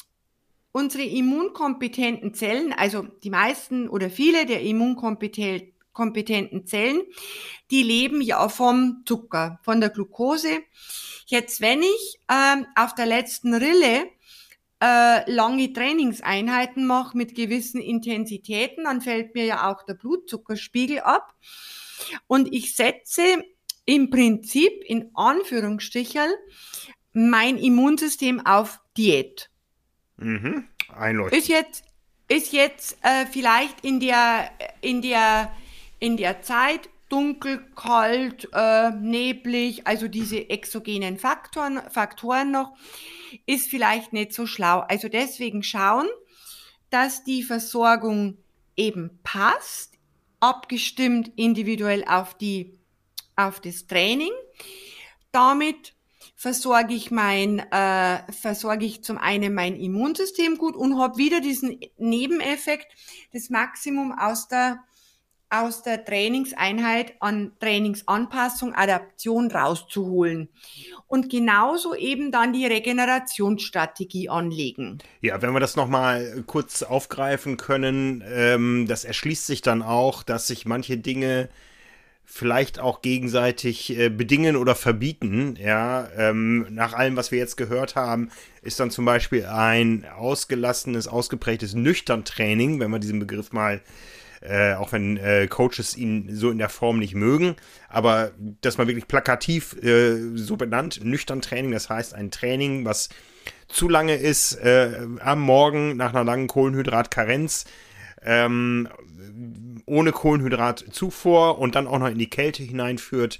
unsere 0.72 1.04
immunkompetenten 1.04 2.34
Zellen, 2.34 2.74
also 2.74 3.04
die 3.24 3.30
meisten 3.30 3.88
oder 3.88 4.10
viele 4.10 4.46
der 4.46 4.62
immunkompetenten 4.62 5.75
kompetenten 5.96 6.68
Zellen, 6.68 7.02
die 7.72 7.82
leben 7.82 8.22
ja 8.22 8.48
vom 8.50 9.02
Zucker, 9.06 9.60
von 9.64 9.82
der 9.82 9.90
Glucose. 9.90 10.60
Jetzt, 11.26 11.62
wenn 11.62 11.82
ich 11.82 12.20
ähm, 12.32 12.68
auf 12.76 12.94
der 12.94 13.08
letzten 13.08 13.56
Rille 13.56 14.08
äh, 14.80 15.32
lange 15.32 15.74
Trainingseinheiten 15.74 16.86
mache 16.86 17.18
mit 17.18 17.34
gewissen 17.34 17.82
Intensitäten, 17.82 18.84
dann 18.84 19.02
fällt 19.02 19.34
mir 19.34 19.46
ja 19.46 19.72
auch 19.72 19.84
der 19.84 19.96
Blutzuckerspiegel 19.96 21.00
ab. 21.00 21.34
Und 22.28 22.54
ich 22.54 22.76
setze 22.76 23.24
im 23.86 24.10
Prinzip 24.10 24.84
in 24.86 25.10
Anführungsstrichen 25.16 26.30
mein 27.14 27.58
Immunsystem 27.58 28.46
auf 28.46 28.80
Diät. 28.98 29.50
Mhm. 30.18 30.68
Einleuchtend. 30.90 31.42
Ist 31.42 31.48
jetzt, 31.48 31.84
ist 32.28 32.54
jetzt 32.54 32.98
äh, 33.02 33.26
vielleicht 33.26 33.84
in 33.84 34.00
der, 34.00 34.52
in 34.82 35.02
der 35.02 35.52
in 36.00 36.18
der 36.18 36.42
Zeit 36.42 36.90
dunkel, 37.10 37.66
kalt, 37.76 38.50
äh, 38.54 38.92
neblig, 38.92 39.86
also 39.86 40.08
diese 40.08 40.50
exogenen 40.50 41.18
Faktoren, 41.18 41.82
Faktoren 41.90 42.52
noch, 42.52 42.76
ist 43.46 43.70
vielleicht 43.70 44.14
nicht 44.14 44.34
so 44.34 44.46
schlau. 44.48 44.80
Also 44.80 45.08
deswegen 45.08 45.62
schauen, 45.62 46.08
dass 46.90 47.24
die 47.24 47.44
Versorgung 47.44 48.38
eben 48.76 49.20
passt, 49.24 49.94
abgestimmt 50.40 51.32
individuell 51.36 52.04
auf 52.06 52.36
die, 52.36 52.78
auf 53.36 53.60
das 53.60 53.88
Training. 53.88 54.32
Damit 55.32 55.94
versorge 56.36 56.94
ich 56.94 57.12
mein, 57.12 57.60
äh, 57.60 58.32
versorge 58.32 58.86
ich 58.86 59.04
zum 59.04 59.18
einen 59.18 59.54
mein 59.54 59.76
Immunsystem 59.76 60.58
gut 60.58 60.76
und 60.76 61.00
habe 61.00 61.18
wieder 61.18 61.40
diesen 61.40 61.80
Nebeneffekt, 61.98 62.88
das 63.32 63.50
Maximum 63.50 64.12
aus 64.12 64.48
der 64.48 64.84
aus 65.50 65.84
der 65.84 66.04
Trainingseinheit 66.04 67.14
an 67.20 67.52
Trainingsanpassung, 67.60 68.74
Adaption 68.74 69.52
rauszuholen. 69.52 70.50
Und 71.08 71.30
genauso 71.30 71.94
eben 71.96 72.32
dann 72.32 72.52
die 72.52 72.66
Regenerationsstrategie 72.66 74.30
anlegen. 74.30 74.98
Ja, 75.22 75.42
wenn 75.42 75.54
wir 75.54 75.60
das 75.60 75.76
nochmal 75.76 76.44
kurz 76.48 76.82
aufgreifen 76.84 77.58
können, 77.58 78.24
ähm, 78.28 78.88
das 78.88 79.06
erschließt 79.06 79.46
sich 79.46 79.62
dann 79.62 79.82
auch, 79.82 80.24
dass 80.24 80.48
sich 80.48 80.66
manche 80.66 80.98
Dinge 80.98 81.50
vielleicht 82.28 82.80
auch 82.80 83.04
gegenseitig 83.04 83.96
äh, 83.96 84.10
bedingen 84.10 84.56
oder 84.56 84.74
verbieten. 84.74 85.58
Ja, 85.62 86.10
ähm, 86.18 86.66
nach 86.72 86.94
allem, 86.94 87.16
was 87.16 87.32
wir 87.32 87.38
jetzt 87.38 87.56
gehört 87.56 87.96
haben, 87.96 88.32
ist 88.64 88.80
dann 88.80 88.90
zum 88.90 89.06
Beispiel 89.06 89.46
ein 89.46 90.06
ausgelassenes, 90.18 91.08
ausgeprägtes 91.08 91.76
Nüchtern-Training, 91.76 92.80
wenn 92.80 92.90
wir 92.90 92.98
diesen 92.98 93.20
Begriff 93.20 93.52
mal 93.52 93.76
äh, 93.76 93.82
auch 94.76 94.92
wenn 94.92 95.18
äh, 95.18 95.48
Coaches 95.48 95.98
ihn 95.98 96.30
so 96.36 96.52
in 96.52 96.58
der 96.58 96.70
Form 96.70 97.00
nicht 97.00 97.16
mögen, 97.16 97.56
aber 97.90 98.32
das 98.62 98.78
mal 98.78 98.88
wirklich 98.88 99.08
plakativ 99.08 99.76
äh, 99.84 100.36
so 100.36 100.58
benannt, 100.58 101.04
nüchtern 101.04 101.42
Training, 101.42 101.72
das 101.72 101.90
heißt 101.90 102.14
ein 102.14 102.32
Training, 102.32 102.86
was 102.86 103.10
zu 103.68 103.90
lange 103.90 104.16
ist, 104.16 104.54
äh, 104.56 105.08
am 105.20 105.42
Morgen 105.42 105.98
nach 105.98 106.14
einer 106.14 106.24
langen 106.24 106.48
Kohlenhydratkarenz, 106.48 107.66
ähm, 108.24 108.90
ohne 109.86 110.12
Kohlenhydratzufuhr 110.12 111.60
und 111.60 111.76
dann 111.76 111.88
auch 111.88 112.00
noch 112.00 112.10
in 112.10 112.18
die 112.18 112.30
Kälte 112.30 112.64
hineinführt, 112.64 113.40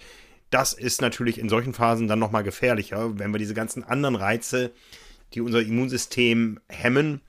das 0.50 0.74
ist 0.74 1.02
natürlich 1.02 1.40
in 1.40 1.50
solchen 1.50 1.74
Phasen 1.74 2.08
dann 2.08 2.20
nochmal 2.20 2.44
gefährlicher, 2.44 3.18
wenn 3.20 3.34
wir 3.34 3.40
diese 3.40 3.54
ganzen 3.54 3.84
anderen 3.84 4.16
Reize, 4.16 4.72
die 5.34 5.42
unser 5.42 5.62
Immunsystem 5.62 6.60
hemmen 6.70 7.22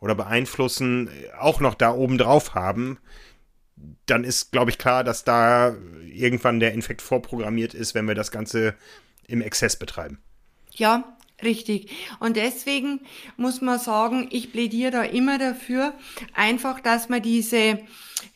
oder 0.00 0.14
beeinflussen, 0.14 1.10
auch 1.38 1.60
noch 1.60 1.74
da 1.74 1.92
oben 1.92 2.18
drauf 2.18 2.54
haben, 2.54 2.98
dann 4.06 4.24
ist, 4.24 4.52
glaube 4.52 4.70
ich, 4.70 4.78
klar, 4.78 5.04
dass 5.04 5.24
da 5.24 5.74
irgendwann 6.04 6.60
der 6.60 6.72
Infekt 6.72 7.02
vorprogrammiert 7.02 7.74
ist, 7.74 7.94
wenn 7.94 8.08
wir 8.08 8.14
das 8.14 8.30
Ganze 8.30 8.74
im 9.26 9.40
Exzess 9.40 9.76
betreiben. 9.76 10.18
Ja, 10.72 11.16
Richtig. 11.42 11.90
Und 12.18 12.36
deswegen 12.36 13.00
muss 13.36 13.60
man 13.60 13.78
sagen, 13.78 14.28
ich 14.30 14.52
plädiere 14.52 14.90
da 14.90 15.02
immer 15.02 15.38
dafür, 15.38 15.94
einfach, 16.34 16.80
dass 16.80 17.08
man 17.08 17.22
diese, 17.22 17.80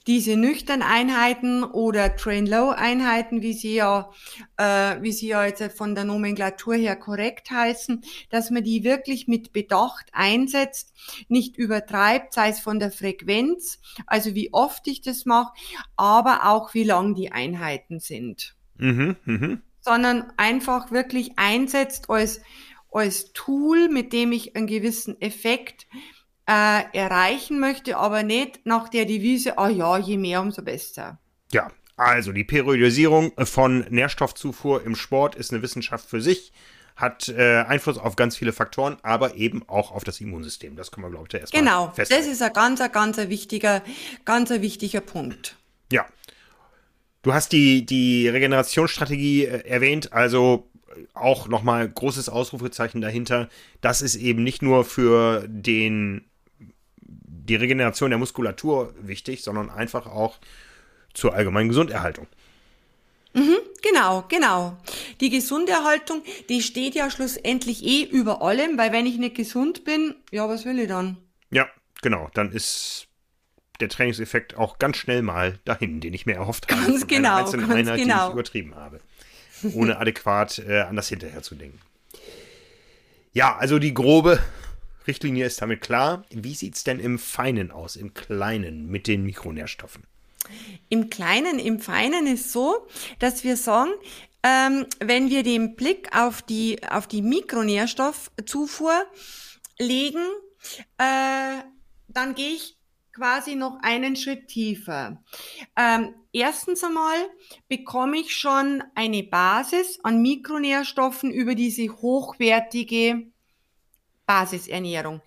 diese 0.07 0.37
nüchtern 0.37 0.83
Einheiten 0.83 1.65
oder 1.65 2.17
Train-Low-Einheiten, 2.17 3.43
wie 3.43 3.53
sie 3.53 3.75
ja, 3.75 4.11
äh, 4.57 5.03
wie 5.03 5.13
sie 5.13 5.29
ja 5.29 5.45
jetzt 5.45 5.77
von 5.77 5.95
der 5.95 6.05
Nomenklatur 6.05 6.75
her 6.75 6.97
korrekt 6.97 7.51
heißen, 7.51 8.03
dass 8.31 8.51
man 8.51 8.65
die 8.65 8.85
wirklich 8.85 9.29
mit 9.29 9.53
Bedacht 9.53 10.07
einsetzt, 10.13 10.93
nicht 11.29 11.57
übertreibt, 11.57 12.33
sei 12.33 12.51
es 12.51 12.61
von 12.61 12.79
der 12.79 12.91
Frequenz, 12.91 13.81
also 14.07 14.35
wie 14.35 14.53
oft 14.53 14.87
ich 14.89 15.03
das 15.03 15.27
mache, 15.27 15.53
aber 15.97 16.47
auch 16.47 16.75
wie 16.75 16.85
lang 16.85 17.15
die 17.15 17.33
Einheiten 17.33 18.01
sind. 18.01 18.55
Mhm, 18.77 19.17
mh. 19.25 19.59
Sondern 19.81 20.33
einfach 20.39 20.91
wirklich 20.91 21.33
einsetzt 21.37 22.09
als 22.09 22.41
als 22.95 23.33
Tool, 23.33 23.89
mit 23.89 24.13
dem 24.13 24.33
ich 24.33 24.57
einen 24.57 24.67
gewissen 24.67 25.21
Effekt 25.21 25.87
äh, 26.49 26.83
erreichen 26.93 27.59
möchte, 27.61 27.97
aber 27.97 28.23
nicht 28.23 28.65
nach 28.65 28.89
der 28.89 29.05
Devise, 29.05 29.59
ah 29.59 29.67
oh 29.67 29.69
ja, 29.69 29.99
je 29.99 30.17
mehr, 30.17 30.41
umso 30.41 30.63
besser. 30.63 31.19
Ja, 31.53 31.71
also 31.97 32.33
die 32.33 32.45
Periodisierung 32.45 33.33
von 33.45 33.87
Nährstoffzufuhr 33.91 34.85
im 34.85 34.97
Sport 34.97 35.35
ist 35.37 35.53
eine 35.53 35.63
Wissenschaft 35.63 36.09
für 36.09 36.21
sich, 36.21 36.53
hat 36.97 37.29
äh, 37.29 37.63
Einfluss 37.67 37.99
auf 37.99 38.17
ganz 38.17 38.37
viele 38.37 38.53
Faktoren, 38.53 38.97
aber 39.03 39.35
eben 39.35 39.69
auch 39.69 39.91
auf 39.93 40.05
das 40.05 40.21
Immunsystem. 40.21 40.77
Das 40.77 40.91
können 40.91 41.07
wir, 41.07 41.11
glaube 41.11 41.27
ich, 41.29 41.35
erstmal 41.35 41.63
Genau, 41.63 41.91
feststellen. 41.91 42.25
das 42.25 42.33
ist 42.33 42.43
ein 42.43 42.53
ganz, 42.53 42.81
ganz 42.93 43.17
wichtiger, 43.17 43.83
ganz 44.25 44.51
wichtiger 44.51 45.01
Punkt. 45.01 45.57
Ja. 45.91 46.07
Du 47.23 47.33
hast 47.33 47.53
die, 47.53 47.87
die 47.87 48.29
Regenerationsstrategie 48.29 49.47
äh, 49.47 49.67
erwähnt, 49.67 50.13
also 50.13 50.69
auch 51.15 51.49
nochmal 51.49 51.89
großes 51.89 52.29
Ausrufezeichen 52.29 53.01
dahinter. 53.01 53.49
Das 53.81 54.03
ist 54.03 54.17
eben 54.17 54.43
nicht 54.43 54.63
nur 54.63 54.85
für 54.85 55.45
den, 55.49 56.25
die 57.01 57.57
Regeneration 57.57 58.11
der 58.11 58.19
Muskulatur 58.19 58.95
wichtig, 59.01 59.43
sondern 59.43 59.71
einfach 59.71 60.07
auch 60.07 60.39
zur 61.13 61.35
allgemeinen 61.35 61.69
Gesunderhaltung. 61.69 62.27
Mhm, 63.35 63.57
genau, 63.83 64.25
genau. 64.29 64.77
Die 65.21 65.31
Gesunderhaltung, 65.31 66.23
die 66.49 66.63
steht 66.63 66.95
ja 66.95 67.11
schlussendlich 67.11 67.85
eh 67.85 68.05
über 68.05 68.43
allem, 68.43 68.79
weil 68.79 68.93
wenn 68.93 69.07
ich 69.07 69.19
nicht 69.19 69.35
gesund 69.35 69.85
bin, 69.85 70.15
ja, 70.31 70.49
was 70.49 70.65
will 70.65 70.79
ich 70.79 70.89
dann? 70.89 71.17
Ja, 71.51 71.69
genau, 72.01 72.31
dann 72.35 72.53
ist 72.53 73.09
der 73.81 73.89
Trainingseffekt 73.89 74.57
auch 74.57 74.79
ganz 74.79 74.99
schnell 74.99 75.23
mal 75.23 75.59
dahin, 75.65 76.01
den 76.01 76.15
ich 76.15 76.27
mir 76.27 76.35
erhofft 76.35 76.71
habe. 76.71 76.81
Ganz 76.87 77.07
genau, 77.09 77.39
ganz 77.39 77.55
Einheit, 77.55 77.99
genau. 77.99 78.27
die 78.27 78.29
ich 78.29 78.33
übertrieben 78.35 78.75
habe 78.77 79.01
ohne 79.73 79.99
adäquat 79.99 80.59
äh, 80.59 80.81
an 80.81 80.97
das 80.97 81.09
hinterher 81.09 81.43
zu 81.43 81.55
denken. 81.55 81.81
Ja, 83.33 83.57
also 83.57 83.79
die 83.79 83.95
grobe 83.95 84.39
Richtlinie 85.07 85.47
ist 85.47 85.61
damit 85.61 85.81
klar. 85.81 86.25
Wie 86.31 86.55
sieht 86.55 86.77
es 86.77 86.85
denn 86.85 87.01
im 87.01 87.19
Feinen 87.19 87.71
aus, 87.71 87.97
im 87.97 88.15
Kleinen 88.15 88.87
mit 88.89 89.07
den 89.07 89.25
Mikronährstoffen? 89.25 90.05
Im 90.89 91.11
Kleinen, 91.11 91.59
im 91.59 91.81
Feinen 91.81 92.27
ist 92.27 92.53
so, 92.53 92.87
dass 93.19 93.45
wir 93.45 93.57
sagen, 93.57 93.91
ähm, 94.43 94.87
wenn 95.01 95.31
wir 95.31 95.43
den 95.43 95.75
Blick 95.75 96.15
auf 96.15 96.43
die, 96.43 96.79
auf 96.89 97.07
die 97.07 97.23
Mikronährstoffzufuhr 97.23 99.07
legen, 99.79 100.25
äh, 100.99 101.63
dann 102.09 102.35
gehe 102.35 102.55
ich 102.55 102.77
quasi 103.13 103.55
noch 103.55 103.79
einen 103.83 104.17
Schritt 104.17 104.49
tiefer. 104.49 105.23
Ähm, 105.77 106.15
erstens 106.35 106.85
einmal 106.85 107.17
bekomme 107.69 108.19
ich 108.19 108.37
schon 108.37 108.83
eine 108.95 109.23
Basis 109.23 109.99
an 110.03 110.21
Mikronährstoffen 110.21 111.31
über 111.31 111.55
diese 111.55 111.89
hochwertige 111.89 113.27
Basisernährung. 114.27 115.23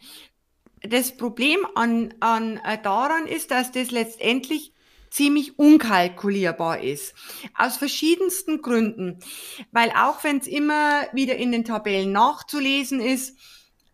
Das 0.82 1.16
Problem 1.18 1.66
an, 1.76 2.14
an, 2.20 2.58
äh, 2.58 2.82
daran 2.82 3.26
ist, 3.26 3.52
dass 3.52 3.72
das 3.72 3.92
letztendlich 3.92 4.74
ziemlich 5.10 5.58
unkalkulierbar 5.58 6.82
ist. 6.82 7.16
Aus 7.56 7.78
verschiedensten 7.78 8.62
Gründen. 8.62 9.20
Weil 9.72 9.92
auch 9.92 10.24
wenn 10.24 10.38
es 10.38 10.48
immer 10.48 11.08
wieder 11.14 11.38
in 11.38 11.52
den 11.52 11.66
Tabellen 11.66 12.12
nachzulesen 12.12 13.00
ist, 13.00 13.38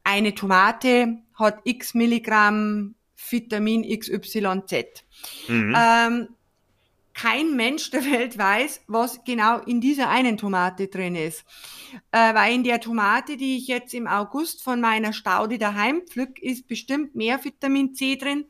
eine 0.04 0.36
Tomate 0.36 1.20
hat 1.36 1.60
x 1.64 1.94
Milligramm 1.94 2.96
Vitamin 3.16 3.84
XYZ. 3.84 5.06
Mhm. 5.48 5.76
Ähm, 5.78 6.28
kein 7.14 7.56
Mensch 7.56 7.92
der 7.92 8.06
Welt 8.06 8.38
weiß, 8.38 8.82
was 8.88 9.24
genau 9.24 9.60
in 9.60 9.82
dieser 9.82 10.10
einen 10.10 10.38
Tomate 10.38 10.88
drin 10.88 11.16
ist. 11.16 11.46
Äh, 12.12 12.34
weil 12.34 12.56
in 12.56 12.64
der 12.64 12.82
Tomate, 12.82 13.38
die 13.38 13.58
ich 13.58 13.68
jetzt 13.68 13.94
im 13.94 14.08
August 14.08 14.64
von 14.64 14.82
meiner 14.82 15.14
Staude 15.14 15.58
daheim 15.58 16.02
pflück, 16.08 16.40
ist 16.40 16.68
bestimmt 16.68 17.16
mehr 17.16 17.44
Vitamin 17.44 17.94
C 17.94 18.16
drin, 18.16 18.46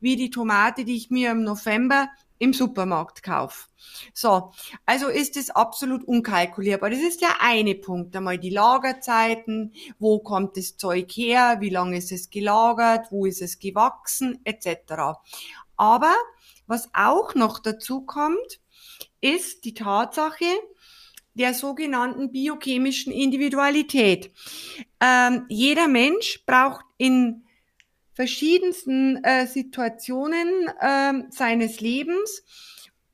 wie 0.00 0.16
die 0.16 0.30
Tomate, 0.30 0.84
die 0.84 0.96
ich 0.96 1.10
mir 1.10 1.30
im 1.30 1.42
November 1.42 2.08
im 2.38 2.52
Supermarkt 2.52 3.22
kaufe. 3.22 3.68
So, 4.12 4.52
also 4.84 5.08
ist 5.08 5.36
es 5.36 5.50
absolut 5.50 6.04
unkalkulierbar. 6.04 6.90
Das 6.90 7.00
ist 7.00 7.22
der 7.22 7.40
eine 7.40 7.74
Punkt. 7.74 8.14
Einmal 8.14 8.38
die 8.38 8.50
Lagerzeiten, 8.50 9.72
wo 9.98 10.18
kommt 10.18 10.56
das 10.56 10.76
Zeug 10.76 11.10
her, 11.12 11.58
wie 11.60 11.70
lange 11.70 11.96
ist 11.96 12.12
es 12.12 12.30
gelagert, 12.30 13.06
wo 13.10 13.26
ist 13.26 13.40
es 13.40 13.58
gewachsen, 13.58 14.40
etc. 14.44 15.18
Aber 15.76 16.14
was 16.66 16.88
auch 16.94 17.34
noch 17.34 17.58
dazu 17.58 18.02
kommt, 18.02 18.60
ist 19.20 19.64
die 19.64 19.74
Tatsache 19.74 20.44
der 21.34 21.52
sogenannten 21.54 22.32
biochemischen 22.32 23.12
Individualität. 23.12 24.32
Ähm, 25.00 25.44
jeder 25.48 25.86
Mensch 25.86 26.44
braucht 26.46 26.84
in 26.96 27.44
verschiedensten 28.14 29.22
äh, 29.22 29.46
Situationen 29.46 30.48
äh, 30.80 31.12
seines 31.30 31.80
Lebens 31.80 32.42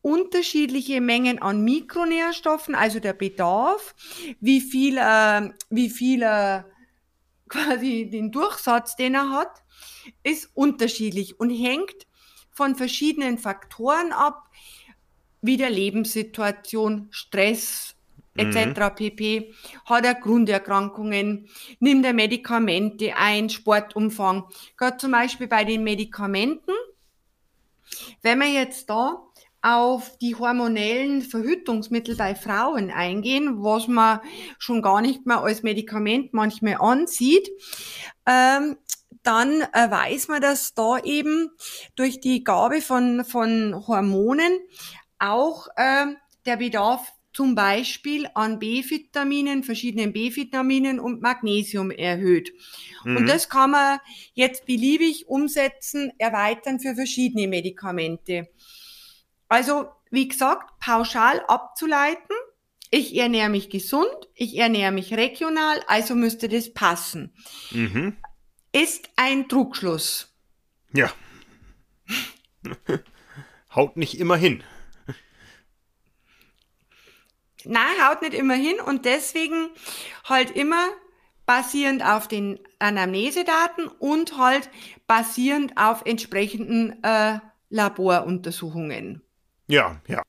unterschiedliche 0.01 1.01
Mengen 1.01 1.41
an 1.41 1.63
Mikronährstoffen, 1.63 2.75
also 2.75 3.01
der 3.01 3.13
Bedarf, 3.13 3.95
wie 4.41 4.61
viel, 4.61 4.99
äh, 4.99 5.51
wie 5.71 5.91
viel 5.91 6.23
äh, 6.23 6.63
quasi 7.49 8.09
den 8.11 8.31
Durchsatz, 8.31 8.97
den 8.97 9.15
er 9.15 9.31
hat, 9.31 9.63
ist 10.23 10.51
unterschiedlich 10.55 11.39
und 11.39 11.51
hängt 11.51 12.07
von 12.53 12.75
verschiedenen 12.75 13.39
Faktoren 13.39 14.13
ab, 14.13 14.49
wie 15.41 15.57
der 15.57 15.71
Lebenssituation, 15.71 17.09
Stress, 17.11 17.97
etc. 18.37 18.67
Mhm. 18.67 18.95
pp. 18.95 19.55
Hat 19.85 20.05
er 20.05 20.15
Grunderkrankungen, 20.15 21.49
nimmt 21.81 22.05
er 22.05 22.13
Medikamente 22.13 23.15
ein, 23.17 23.51
Sportumfang. 23.51 24.45
Gerade 24.77 24.97
zum 24.97 25.13
Beispiel 25.13 25.49
bei 25.49 25.65
den 25.65 25.85
Medikamenten, 25.85 26.73
wenn 28.23 28.39
wir 28.39 28.49
jetzt 28.49 28.89
da 28.89 29.23
auf 29.61 30.19
die 30.19 30.35
hormonellen 30.35 31.23
Verhütungsmittel 31.23 32.17
bei 32.17 32.35
Frauen 32.35 32.91
eingehen, 32.91 33.63
was 33.63 33.87
man 33.87 34.21
schon 34.59 34.83
gar 34.83 35.01
nicht 35.01 35.25
mehr 35.25 35.41
als 35.41 35.63
Medikament 35.63 36.33
manchmal 36.33 36.79
ansieht, 36.81 37.49
ähm, 38.27 38.77
dann 39.23 39.63
äh, 39.73 39.91
weiß 39.91 40.29
man, 40.29 40.41
dass 40.41 40.75
da 40.75 40.99
eben 40.99 41.51
durch 41.97 42.21
die 42.21 42.45
Gabe 42.45 42.81
von, 42.81 43.25
von 43.25 43.87
Hormonen 43.87 44.59
auch 45.19 45.69
äh, 45.77 46.07
der 46.47 46.57
Bedarf 46.57 47.13
zum 47.33 47.55
Beispiel 47.55 48.29
an 48.35 48.59
B-Vitaminen, 48.59 49.63
verschiedenen 49.63 50.13
B-Vitaminen 50.13 51.01
und 51.01 51.23
Magnesium 51.23 51.91
erhöht. 51.91 52.53
Mhm. 53.05 53.17
Und 53.17 53.29
das 53.29 53.49
kann 53.49 53.71
man 53.71 54.01
jetzt 54.35 54.67
beliebig 54.67 55.29
umsetzen, 55.29 56.13
erweitern 56.19 56.79
für 56.79 56.95
verschiedene 56.95 57.49
Medikamente. 57.49 58.49
Also, 59.49 59.87
wie 60.11 60.29
gesagt, 60.29 60.79
pauschal 60.79 61.43
abzuleiten, 61.49 62.37
ich 62.91 63.17
ernähre 63.17 63.49
mich 63.49 63.71
gesund, 63.71 64.15
ich 64.35 64.59
ernähre 64.59 64.93
mich 64.93 65.15
regional, 65.15 65.81
also 65.87 66.15
müsste 66.15 66.49
das 66.49 66.75
passen. 66.75 67.35
Mhm. 67.71 68.19
Ist 68.73 69.11
ein 69.17 69.49
Trugschluss. 69.49 70.35
Ja. 70.93 71.13
Haut 73.75 73.97
nicht 73.97 74.19
immer 74.19 74.37
hin. 74.37 74.63
Nein, 77.65 77.95
haut 78.07 78.23
nicht 78.23 78.35
immer 78.35 78.55
hin 78.55 78.81
und 78.81 79.05
deswegen 79.05 79.71
halt 80.25 80.51
immer 80.51 80.89
basierend 81.47 82.05
auf 82.05 82.29
den 82.29 82.59
Anamnesedaten 82.79 83.89
und 83.89 84.39
halt 84.39 84.71
basierend 85.07 85.77
auf 85.77 86.03
entsprechenden 86.05 87.03
äh, 87.03 87.39
Laboruntersuchungen. 87.69 89.23
Ja, 89.67 90.01
ja. 90.09 90.23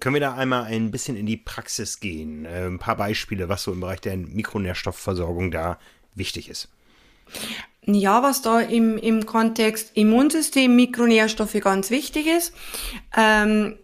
Können 0.00 0.14
wir 0.14 0.20
da 0.20 0.34
einmal 0.34 0.64
ein 0.64 0.90
bisschen 0.90 1.16
in 1.16 1.26
die 1.26 1.36
Praxis 1.36 2.00
gehen? 2.00 2.46
Äh, 2.46 2.66
ein 2.66 2.78
paar 2.78 2.96
Beispiele, 2.96 3.48
was 3.48 3.62
so 3.62 3.72
im 3.72 3.80
Bereich 3.80 4.00
der 4.00 4.16
Mikronährstoffversorgung 4.16 5.50
da 5.50 5.78
wichtig 6.14 6.48
ist. 6.48 6.70
Ja, 7.86 8.22
was 8.22 8.42
da 8.42 8.60
im, 8.60 8.98
im 8.98 9.24
Kontext 9.24 9.96
Immunsystem, 9.96 10.76
Mikronährstoffe 10.76 11.58
ganz 11.60 11.90
wichtig 11.90 12.26
ist, 12.26 12.52
ähm, 13.16 13.78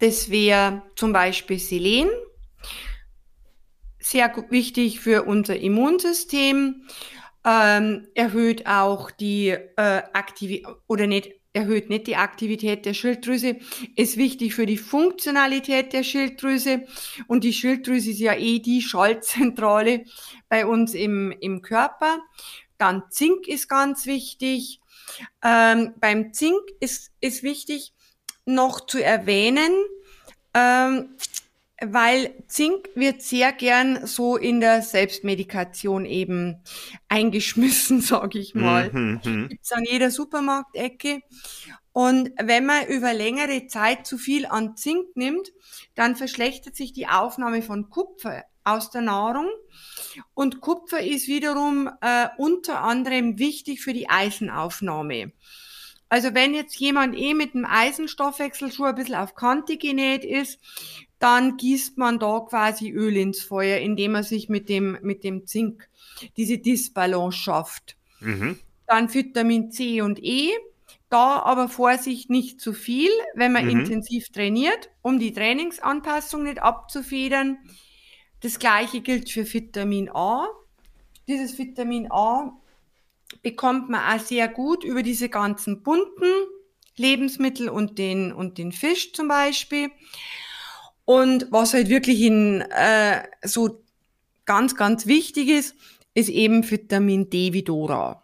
das 0.00 0.30
wäre 0.30 0.82
zum 0.96 1.12
Beispiel 1.12 1.58
Selen, 1.58 2.08
sehr 3.98 4.32
wichtig 4.50 5.00
für 5.00 5.24
unser 5.24 5.56
Immunsystem, 5.56 6.86
ähm, 7.44 8.06
erhöht 8.14 8.66
auch 8.66 9.10
die 9.10 9.48
äh, 9.50 10.02
Aktivität 10.12 10.66
oder 10.88 11.06
nicht 11.06 11.32
erhöht 11.56 11.88
nicht 11.88 12.06
die 12.06 12.16
Aktivität 12.16 12.84
der 12.84 12.92
Schilddrüse, 12.92 13.56
ist 13.96 14.18
wichtig 14.18 14.54
für 14.54 14.66
die 14.66 14.76
Funktionalität 14.76 15.94
der 15.94 16.02
Schilddrüse. 16.02 16.82
Und 17.28 17.44
die 17.44 17.54
Schilddrüse 17.54 18.10
ist 18.10 18.20
ja 18.20 18.34
eh 18.34 18.58
die 18.58 18.82
Schaltzentrale 18.82 20.04
bei 20.50 20.66
uns 20.66 20.92
im, 20.92 21.32
im 21.40 21.62
Körper. 21.62 22.18
Dann 22.78 23.04
Zink 23.10 23.48
ist 23.48 23.68
ganz 23.68 24.06
wichtig. 24.06 24.80
Ähm, 25.42 25.94
beim 26.00 26.32
Zink 26.32 26.60
ist, 26.80 27.12
ist 27.20 27.42
wichtig 27.42 27.92
noch 28.44 28.86
zu 28.86 29.02
erwähnen, 29.02 29.72
ähm, 30.54 31.16
weil 31.80 32.32
Zink 32.48 32.88
wird 32.94 33.20
sehr 33.20 33.52
gern 33.52 34.06
so 34.06 34.36
in 34.36 34.60
der 34.60 34.82
Selbstmedikation 34.82 36.06
eben 36.06 36.62
eingeschmissen, 37.08 38.00
sage 38.02 38.38
ich 38.38 38.54
mal. 38.54 38.90
Mhm, 38.92 39.20
mhm. 39.24 39.48
Gibt's 39.48 39.72
an 39.72 39.84
jeder 39.84 40.10
Supermarktecke. 40.10 41.20
Und 41.92 42.30
wenn 42.38 42.66
man 42.66 42.86
über 42.88 43.14
längere 43.14 43.66
Zeit 43.68 44.06
zu 44.06 44.18
viel 44.18 44.46
an 44.46 44.76
Zink 44.76 45.16
nimmt, 45.16 45.52
dann 45.94 46.14
verschlechtert 46.16 46.76
sich 46.76 46.92
die 46.92 47.08
Aufnahme 47.08 47.62
von 47.62 47.88
Kupfer 47.88 48.44
aus 48.66 48.90
der 48.90 49.02
Nahrung. 49.02 49.48
Und 50.34 50.60
Kupfer 50.60 51.00
ist 51.00 51.28
wiederum 51.28 51.90
äh, 52.00 52.28
unter 52.36 52.82
anderem 52.82 53.38
wichtig 53.38 53.80
für 53.80 53.92
die 53.92 54.08
Eisenaufnahme. 54.08 55.32
Also 56.08 56.34
wenn 56.34 56.54
jetzt 56.54 56.76
jemand 56.76 57.16
eh 57.16 57.34
mit 57.34 57.54
dem 57.54 57.64
Eisenstoffwechsel 57.64 58.72
schon 58.72 58.86
ein 58.86 58.94
bisschen 58.94 59.16
auf 59.16 59.34
Kante 59.34 59.76
genäht 59.76 60.24
ist, 60.24 60.60
dann 61.18 61.56
gießt 61.56 61.98
man 61.98 62.18
da 62.18 62.40
quasi 62.40 62.90
Öl 62.90 63.16
ins 63.16 63.42
Feuer, 63.42 63.78
indem 63.78 64.12
man 64.12 64.22
sich 64.22 64.48
mit 64.48 64.68
dem, 64.68 64.98
mit 65.02 65.24
dem 65.24 65.46
Zink 65.46 65.88
diese 66.36 66.58
Disbalance 66.58 67.38
schafft. 67.38 67.96
Mhm. 68.20 68.58
Dann 68.86 69.12
Vitamin 69.12 69.72
C 69.72 70.00
und 70.00 70.22
E. 70.22 70.50
Da 71.08 71.40
aber 71.40 71.68
Vorsicht 71.68 72.30
nicht 72.30 72.60
zu 72.60 72.72
viel, 72.72 73.10
wenn 73.34 73.52
man 73.52 73.64
mhm. 73.64 73.70
intensiv 73.70 74.28
trainiert, 74.30 74.90
um 75.02 75.20
die 75.20 75.32
Trainingsanpassung 75.32 76.42
nicht 76.42 76.60
abzufedern. 76.60 77.58
Das 78.46 78.60
gleiche 78.60 79.00
gilt 79.00 79.28
für 79.28 79.52
Vitamin 79.52 80.08
A. 80.08 80.46
Dieses 81.26 81.58
Vitamin 81.58 82.06
A 82.12 82.56
bekommt 83.42 83.90
man 83.90 84.00
auch 84.14 84.24
sehr 84.24 84.46
gut 84.46 84.84
über 84.84 85.02
diese 85.02 85.28
ganzen 85.28 85.82
bunten 85.82 86.30
Lebensmittel 86.94 87.68
und 87.68 87.98
den, 87.98 88.32
und 88.32 88.58
den 88.58 88.70
Fisch 88.70 89.12
zum 89.14 89.26
Beispiel. 89.26 89.90
Und 91.04 91.48
was 91.50 91.74
halt 91.74 91.88
wirklich 91.88 92.20
in, 92.20 92.60
äh, 92.60 93.24
so 93.42 93.82
ganz, 94.44 94.76
ganz 94.76 95.08
wichtig 95.08 95.48
ist, 95.48 95.74
ist 96.14 96.28
eben 96.28 96.70
Vitamin 96.70 97.28
D 97.28 97.52
wie 97.52 97.64
Dora. 97.64 98.22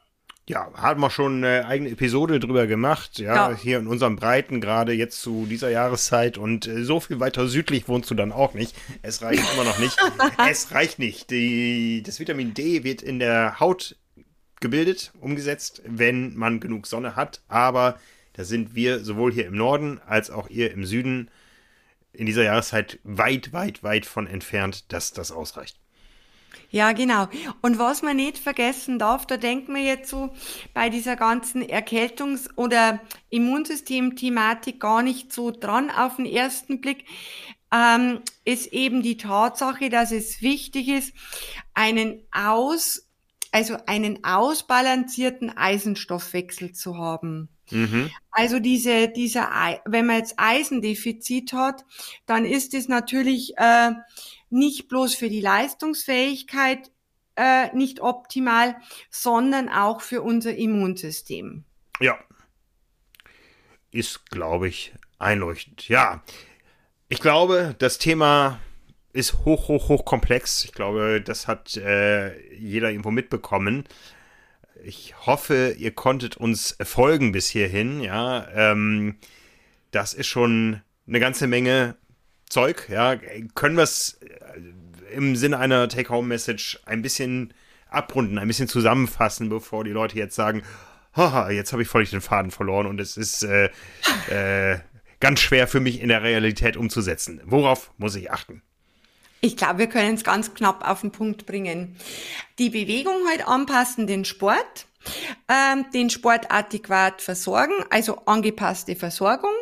Ja, 0.48 0.72
haben 0.74 1.00
wir 1.00 1.10
schon 1.10 1.44
eine 1.44 1.66
eigene 1.66 1.90
Episode 1.90 2.40
drüber 2.40 2.66
gemacht, 2.66 3.20
ja, 3.20 3.50
ja. 3.50 3.56
hier 3.56 3.78
in 3.78 3.86
unserem 3.86 4.16
Breiten, 4.16 4.60
gerade 4.60 4.92
jetzt 4.92 5.22
zu 5.22 5.46
dieser 5.48 5.70
Jahreszeit 5.70 6.36
und 6.36 6.66
äh, 6.66 6.82
so 6.82 6.98
viel 6.98 7.20
weiter 7.20 7.46
südlich 7.46 7.86
wohnst 7.86 8.10
du 8.10 8.16
dann 8.16 8.32
auch 8.32 8.52
nicht. 8.52 8.74
Es 9.02 9.22
reicht 9.22 9.44
immer 9.54 9.62
noch 9.62 9.78
nicht. 9.78 9.96
es 10.50 10.72
reicht 10.72 10.98
nicht. 10.98 11.30
Die, 11.30 12.02
das 12.04 12.18
Vitamin 12.18 12.54
D 12.54 12.82
wird 12.82 13.02
in 13.02 13.20
der 13.20 13.60
Haut 13.60 13.96
gebildet, 14.58 15.12
umgesetzt, 15.20 15.82
wenn 15.86 16.34
man 16.34 16.58
genug 16.58 16.88
Sonne 16.88 17.14
hat, 17.14 17.40
aber 17.46 18.00
da 18.32 18.44
sind 18.44 18.74
wir 18.74 19.04
sowohl 19.04 19.32
hier 19.32 19.46
im 19.46 19.56
Norden 19.56 20.00
als 20.06 20.30
auch 20.30 20.48
ihr 20.48 20.72
im 20.72 20.84
Süden 20.84 21.30
in 22.12 22.26
dieser 22.26 22.42
Jahreszeit 22.42 22.98
weit, 23.04 23.52
weit, 23.52 23.82
weit 23.82 24.06
von 24.06 24.26
entfernt, 24.26 24.92
dass 24.92 25.12
das 25.12 25.30
ausreicht. 25.30 25.78
Ja, 26.72 26.92
genau. 26.92 27.28
Und 27.60 27.78
was 27.78 28.00
man 28.00 28.16
nicht 28.16 28.38
vergessen 28.38 28.98
darf, 28.98 29.26
da 29.26 29.36
denken 29.36 29.74
wir 29.74 29.82
jetzt 29.82 30.08
so 30.08 30.34
bei 30.72 30.88
dieser 30.88 31.16
ganzen 31.16 31.62
Erkältungs- 31.62 32.48
oder 32.56 32.98
Immunsystem-Thematik 33.28 34.80
gar 34.80 35.02
nicht 35.02 35.34
so 35.34 35.50
dran 35.50 35.90
auf 35.90 36.16
den 36.16 36.24
ersten 36.24 36.80
Blick, 36.80 37.04
ähm, 37.70 38.20
ist 38.46 38.72
eben 38.72 39.02
die 39.02 39.18
Tatsache, 39.18 39.90
dass 39.90 40.12
es 40.12 40.40
wichtig 40.40 40.88
ist, 40.88 41.12
einen 41.74 42.22
aus, 42.32 43.06
also 43.50 43.76
einen 43.84 44.24
ausbalancierten 44.24 45.54
Eisenstoffwechsel 45.54 46.72
zu 46.72 46.96
haben. 46.96 47.50
Mhm. 47.70 48.10
Also 48.30 48.60
diese, 48.60 49.08
dieser, 49.08 49.50
wenn 49.84 50.06
man 50.06 50.16
jetzt 50.16 50.34
Eisendefizit 50.38 51.52
hat, 51.52 51.84
dann 52.24 52.46
ist 52.46 52.72
es 52.72 52.88
natürlich 52.88 53.58
äh, 53.58 53.90
nicht 54.52 54.88
bloß 54.88 55.14
für 55.14 55.28
die 55.28 55.40
Leistungsfähigkeit 55.40 56.90
äh, 57.36 57.74
nicht 57.74 58.00
optimal, 58.00 58.76
sondern 59.10 59.68
auch 59.68 60.00
für 60.00 60.22
unser 60.22 60.54
Immunsystem. 60.54 61.64
Ja. 62.00 62.18
Ist, 63.90 64.30
glaube 64.30 64.68
ich, 64.68 64.92
einleuchtend. 65.18 65.88
Ja. 65.88 66.22
Ich 67.08 67.20
glaube, 67.20 67.74
das 67.78 67.98
Thema 67.98 68.60
ist 69.12 69.44
hoch, 69.44 69.68
hoch, 69.68 69.88
hoch 69.88 70.04
komplex. 70.04 70.64
Ich 70.64 70.72
glaube, 70.72 71.20
das 71.20 71.46
hat 71.46 71.76
äh, 71.76 72.54
jeder 72.54 72.90
irgendwo 72.90 73.10
mitbekommen 73.10 73.84
ich 74.84 75.14
hoffe, 75.26 75.74
ihr 75.78 75.92
konntet 75.92 76.36
uns 76.36 76.76
folgen 76.82 77.32
bis 77.32 77.48
hierhin. 77.48 78.00
Ja, 78.00 78.48
ähm, 78.54 79.16
das 79.90 80.14
ist 80.14 80.26
schon 80.26 80.82
eine 81.06 81.20
ganze 81.20 81.46
Menge 81.46 81.96
Zeug. 82.52 82.88
Ja, 82.88 83.16
können 83.54 83.76
wir 83.76 83.82
es 83.82 84.18
äh, 84.20 85.14
im 85.14 85.36
Sinne 85.36 85.58
einer 85.58 85.88
Take-Home-Message 85.88 86.80
ein 86.84 87.02
bisschen 87.02 87.54
abrunden, 87.88 88.38
ein 88.38 88.46
bisschen 88.46 88.68
zusammenfassen, 88.68 89.48
bevor 89.48 89.84
die 89.84 89.90
Leute 89.90 90.18
jetzt 90.18 90.34
sagen, 90.34 90.62
haha, 91.16 91.50
jetzt 91.50 91.72
habe 91.72 91.82
ich 91.82 91.88
völlig 91.88 92.10
den 92.10 92.20
Faden 92.20 92.50
verloren 92.50 92.86
und 92.86 93.00
es 93.00 93.16
ist 93.16 93.42
äh, 93.42 93.70
äh, 94.28 94.78
ganz 95.18 95.40
schwer 95.40 95.66
für 95.66 95.80
mich 95.80 96.00
in 96.00 96.08
der 96.08 96.22
Realität 96.22 96.76
umzusetzen. 96.76 97.40
Worauf 97.44 97.90
muss 97.96 98.14
ich 98.16 98.30
achten? 98.30 98.62
Ich 99.40 99.56
glaube, 99.56 99.80
wir 99.80 99.88
können 99.88 100.14
es 100.14 100.22
ganz 100.22 100.54
knapp 100.54 100.88
auf 100.88 101.00
den 101.00 101.10
Punkt 101.10 101.46
bringen. 101.46 101.96
Die 102.58 102.70
Bewegung 102.70 103.16
halt 103.28 103.46
anpassen, 103.48 104.06
den 104.06 104.24
Sport, 104.24 104.86
ähm, 105.48 105.86
den 105.92 106.10
Sport 106.10 106.52
adäquat 106.52 107.22
versorgen, 107.22 107.74
also 107.90 108.18
angepasste 108.26 108.94
Versorgung, 108.94 109.54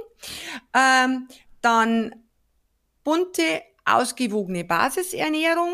ähm, 0.74 1.28
dann 1.62 2.14
bunte, 3.05 3.62
ausgewogene 3.84 4.64
Basisernährung 4.64 5.72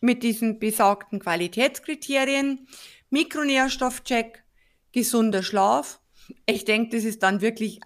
mit 0.00 0.22
diesen 0.22 0.58
besagten 0.58 1.20
Qualitätskriterien, 1.20 2.66
Mikronährstoffcheck, 3.10 4.42
gesunder 4.92 5.42
Schlaf. 5.42 6.00
Ich 6.46 6.64
denke, 6.64 6.96
das 6.96 7.04
ist 7.04 7.22
dann 7.22 7.40
wirklich 7.40 7.80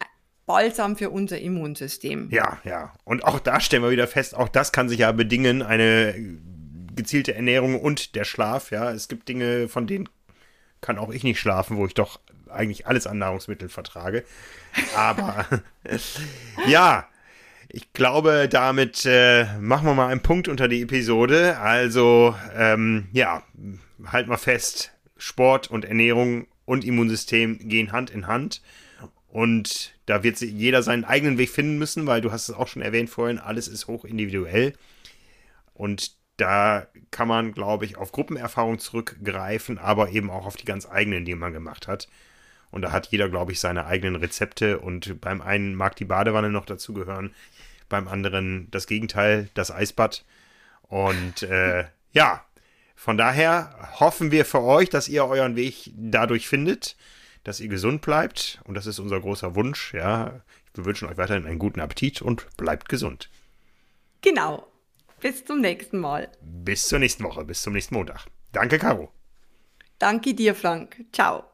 Balsam 0.46 0.96
für 0.96 1.10
unser 1.10 1.38
Immunsystem. 1.38 2.28
Ja, 2.30 2.58
ja. 2.64 2.92
Und 3.04 3.24
auch 3.24 3.38
da 3.38 3.60
stellen 3.60 3.82
wir 3.82 3.90
wieder 3.90 4.08
fest, 4.08 4.34
auch 4.34 4.48
das 4.48 4.72
kann 4.72 4.88
sich 4.88 4.98
ja 4.98 5.12
bedingen, 5.12 5.62
eine 5.62 6.14
gezielte 6.96 7.34
Ernährung 7.34 7.80
und 7.80 8.14
der 8.16 8.24
Schlaf. 8.24 8.70
Ja, 8.70 8.90
es 8.90 9.08
gibt 9.08 9.28
Dinge, 9.28 9.68
von 9.68 9.86
denen 9.86 10.08
kann 10.80 10.98
auch 10.98 11.10
ich 11.10 11.22
nicht 11.22 11.38
schlafen, 11.38 11.76
wo 11.76 11.86
ich 11.86 11.94
doch 11.94 12.20
eigentlich 12.48 12.86
alles 12.86 13.06
an 13.06 13.18
Nahrungsmitteln 13.18 13.70
vertrage. 13.70 14.24
Aber 14.96 15.46
ja, 16.66 17.08
ich 17.72 17.92
glaube, 17.92 18.48
damit 18.50 19.06
äh, 19.06 19.46
machen 19.58 19.86
wir 19.86 19.94
mal 19.94 20.08
einen 20.08 20.22
Punkt 20.22 20.48
unter 20.48 20.68
die 20.68 20.82
Episode. 20.82 21.58
Also, 21.58 22.34
ähm, 22.56 23.08
ja, 23.12 23.42
halt 24.06 24.26
mal 24.26 24.36
fest, 24.36 24.92
Sport 25.16 25.70
und 25.70 25.84
Ernährung 25.84 26.46
und 26.64 26.84
Immunsystem 26.84 27.58
gehen 27.68 27.92
Hand 27.92 28.10
in 28.10 28.26
Hand. 28.26 28.62
Und 29.28 29.94
da 30.06 30.24
wird 30.24 30.40
jeder 30.40 30.82
seinen 30.82 31.04
eigenen 31.04 31.38
Weg 31.38 31.50
finden 31.50 31.78
müssen, 31.78 32.06
weil 32.06 32.20
du 32.20 32.32
hast 32.32 32.48
es 32.48 32.54
auch 32.54 32.66
schon 32.66 32.82
erwähnt 32.82 33.10
vorhin, 33.10 33.38
alles 33.38 33.68
ist 33.68 33.86
hoch 33.86 34.04
individuell. 34.04 34.72
Und 35.72 36.16
da 36.36 36.88
kann 37.10 37.28
man, 37.28 37.52
glaube 37.52 37.84
ich, 37.84 37.96
auf 37.96 38.12
Gruppenerfahrung 38.12 38.78
zurückgreifen, 38.78 39.78
aber 39.78 40.10
eben 40.10 40.30
auch 40.30 40.46
auf 40.46 40.56
die 40.56 40.64
ganz 40.64 40.88
eigenen, 40.90 41.24
die 41.24 41.34
man 41.34 41.52
gemacht 41.52 41.86
hat. 41.86 42.08
Und 42.70 42.82
da 42.82 42.92
hat 42.92 43.08
jeder, 43.08 43.28
glaube 43.28 43.52
ich, 43.52 43.60
seine 43.60 43.86
eigenen 43.86 44.16
Rezepte. 44.16 44.78
Und 44.78 45.20
beim 45.20 45.40
einen 45.40 45.74
mag 45.74 45.96
die 45.96 46.04
Badewanne 46.04 46.50
noch 46.50 46.66
dazugehören, 46.66 47.34
beim 47.88 48.08
anderen 48.08 48.68
das 48.70 48.86
Gegenteil, 48.86 49.48
das 49.54 49.70
Eisbad. 49.70 50.24
Und 50.82 51.42
äh, 51.42 51.84
ja, 52.12 52.44
von 52.94 53.16
daher 53.16 53.90
hoffen 53.98 54.30
wir 54.30 54.44
für 54.44 54.62
euch, 54.62 54.90
dass 54.90 55.08
ihr 55.08 55.24
euren 55.24 55.56
Weg 55.56 55.90
dadurch 55.96 56.46
findet, 56.46 56.96
dass 57.44 57.60
ihr 57.60 57.68
gesund 57.68 58.02
bleibt. 58.02 58.60
Und 58.64 58.74
das 58.74 58.86
ist 58.86 58.98
unser 58.98 59.20
großer 59.20 59.54
Wunsch. 59.54 59.94
Ja, 59.94 60.42
wir 60.74 60.84
wünschen 60.84 61.08
euch 61.08 61.16
weiterhin 61.16 61.46
einen 61.46 61.58
guten 61.58 61.80
Appetit 61.80 62.22
und 62.22 62.46
bleibt 62.56 62.88
gesund. 62.88 63.30
Genau. 64.20 64.66
Bis 65.20 65.44
zum 65.44 65.60
nächsten 65.60 65.98
Mal. 65.98 66.28
Bis 66.40 66.88
zur 66.88 66.98
nächsten 66.98 67.24
Woche, 67.24 67.44
bis 67.44 67.62
zum 67.62 67.72
nächsten 67.72 67.94
Montag. 67.94 68.26
Danke, 68.52 68.78
Caro. 68.78 69.12
Danke 69.98 70.34
dir, 70.34 70.54
Frank. 70.54 71.04
Ciao. 71.12 71.49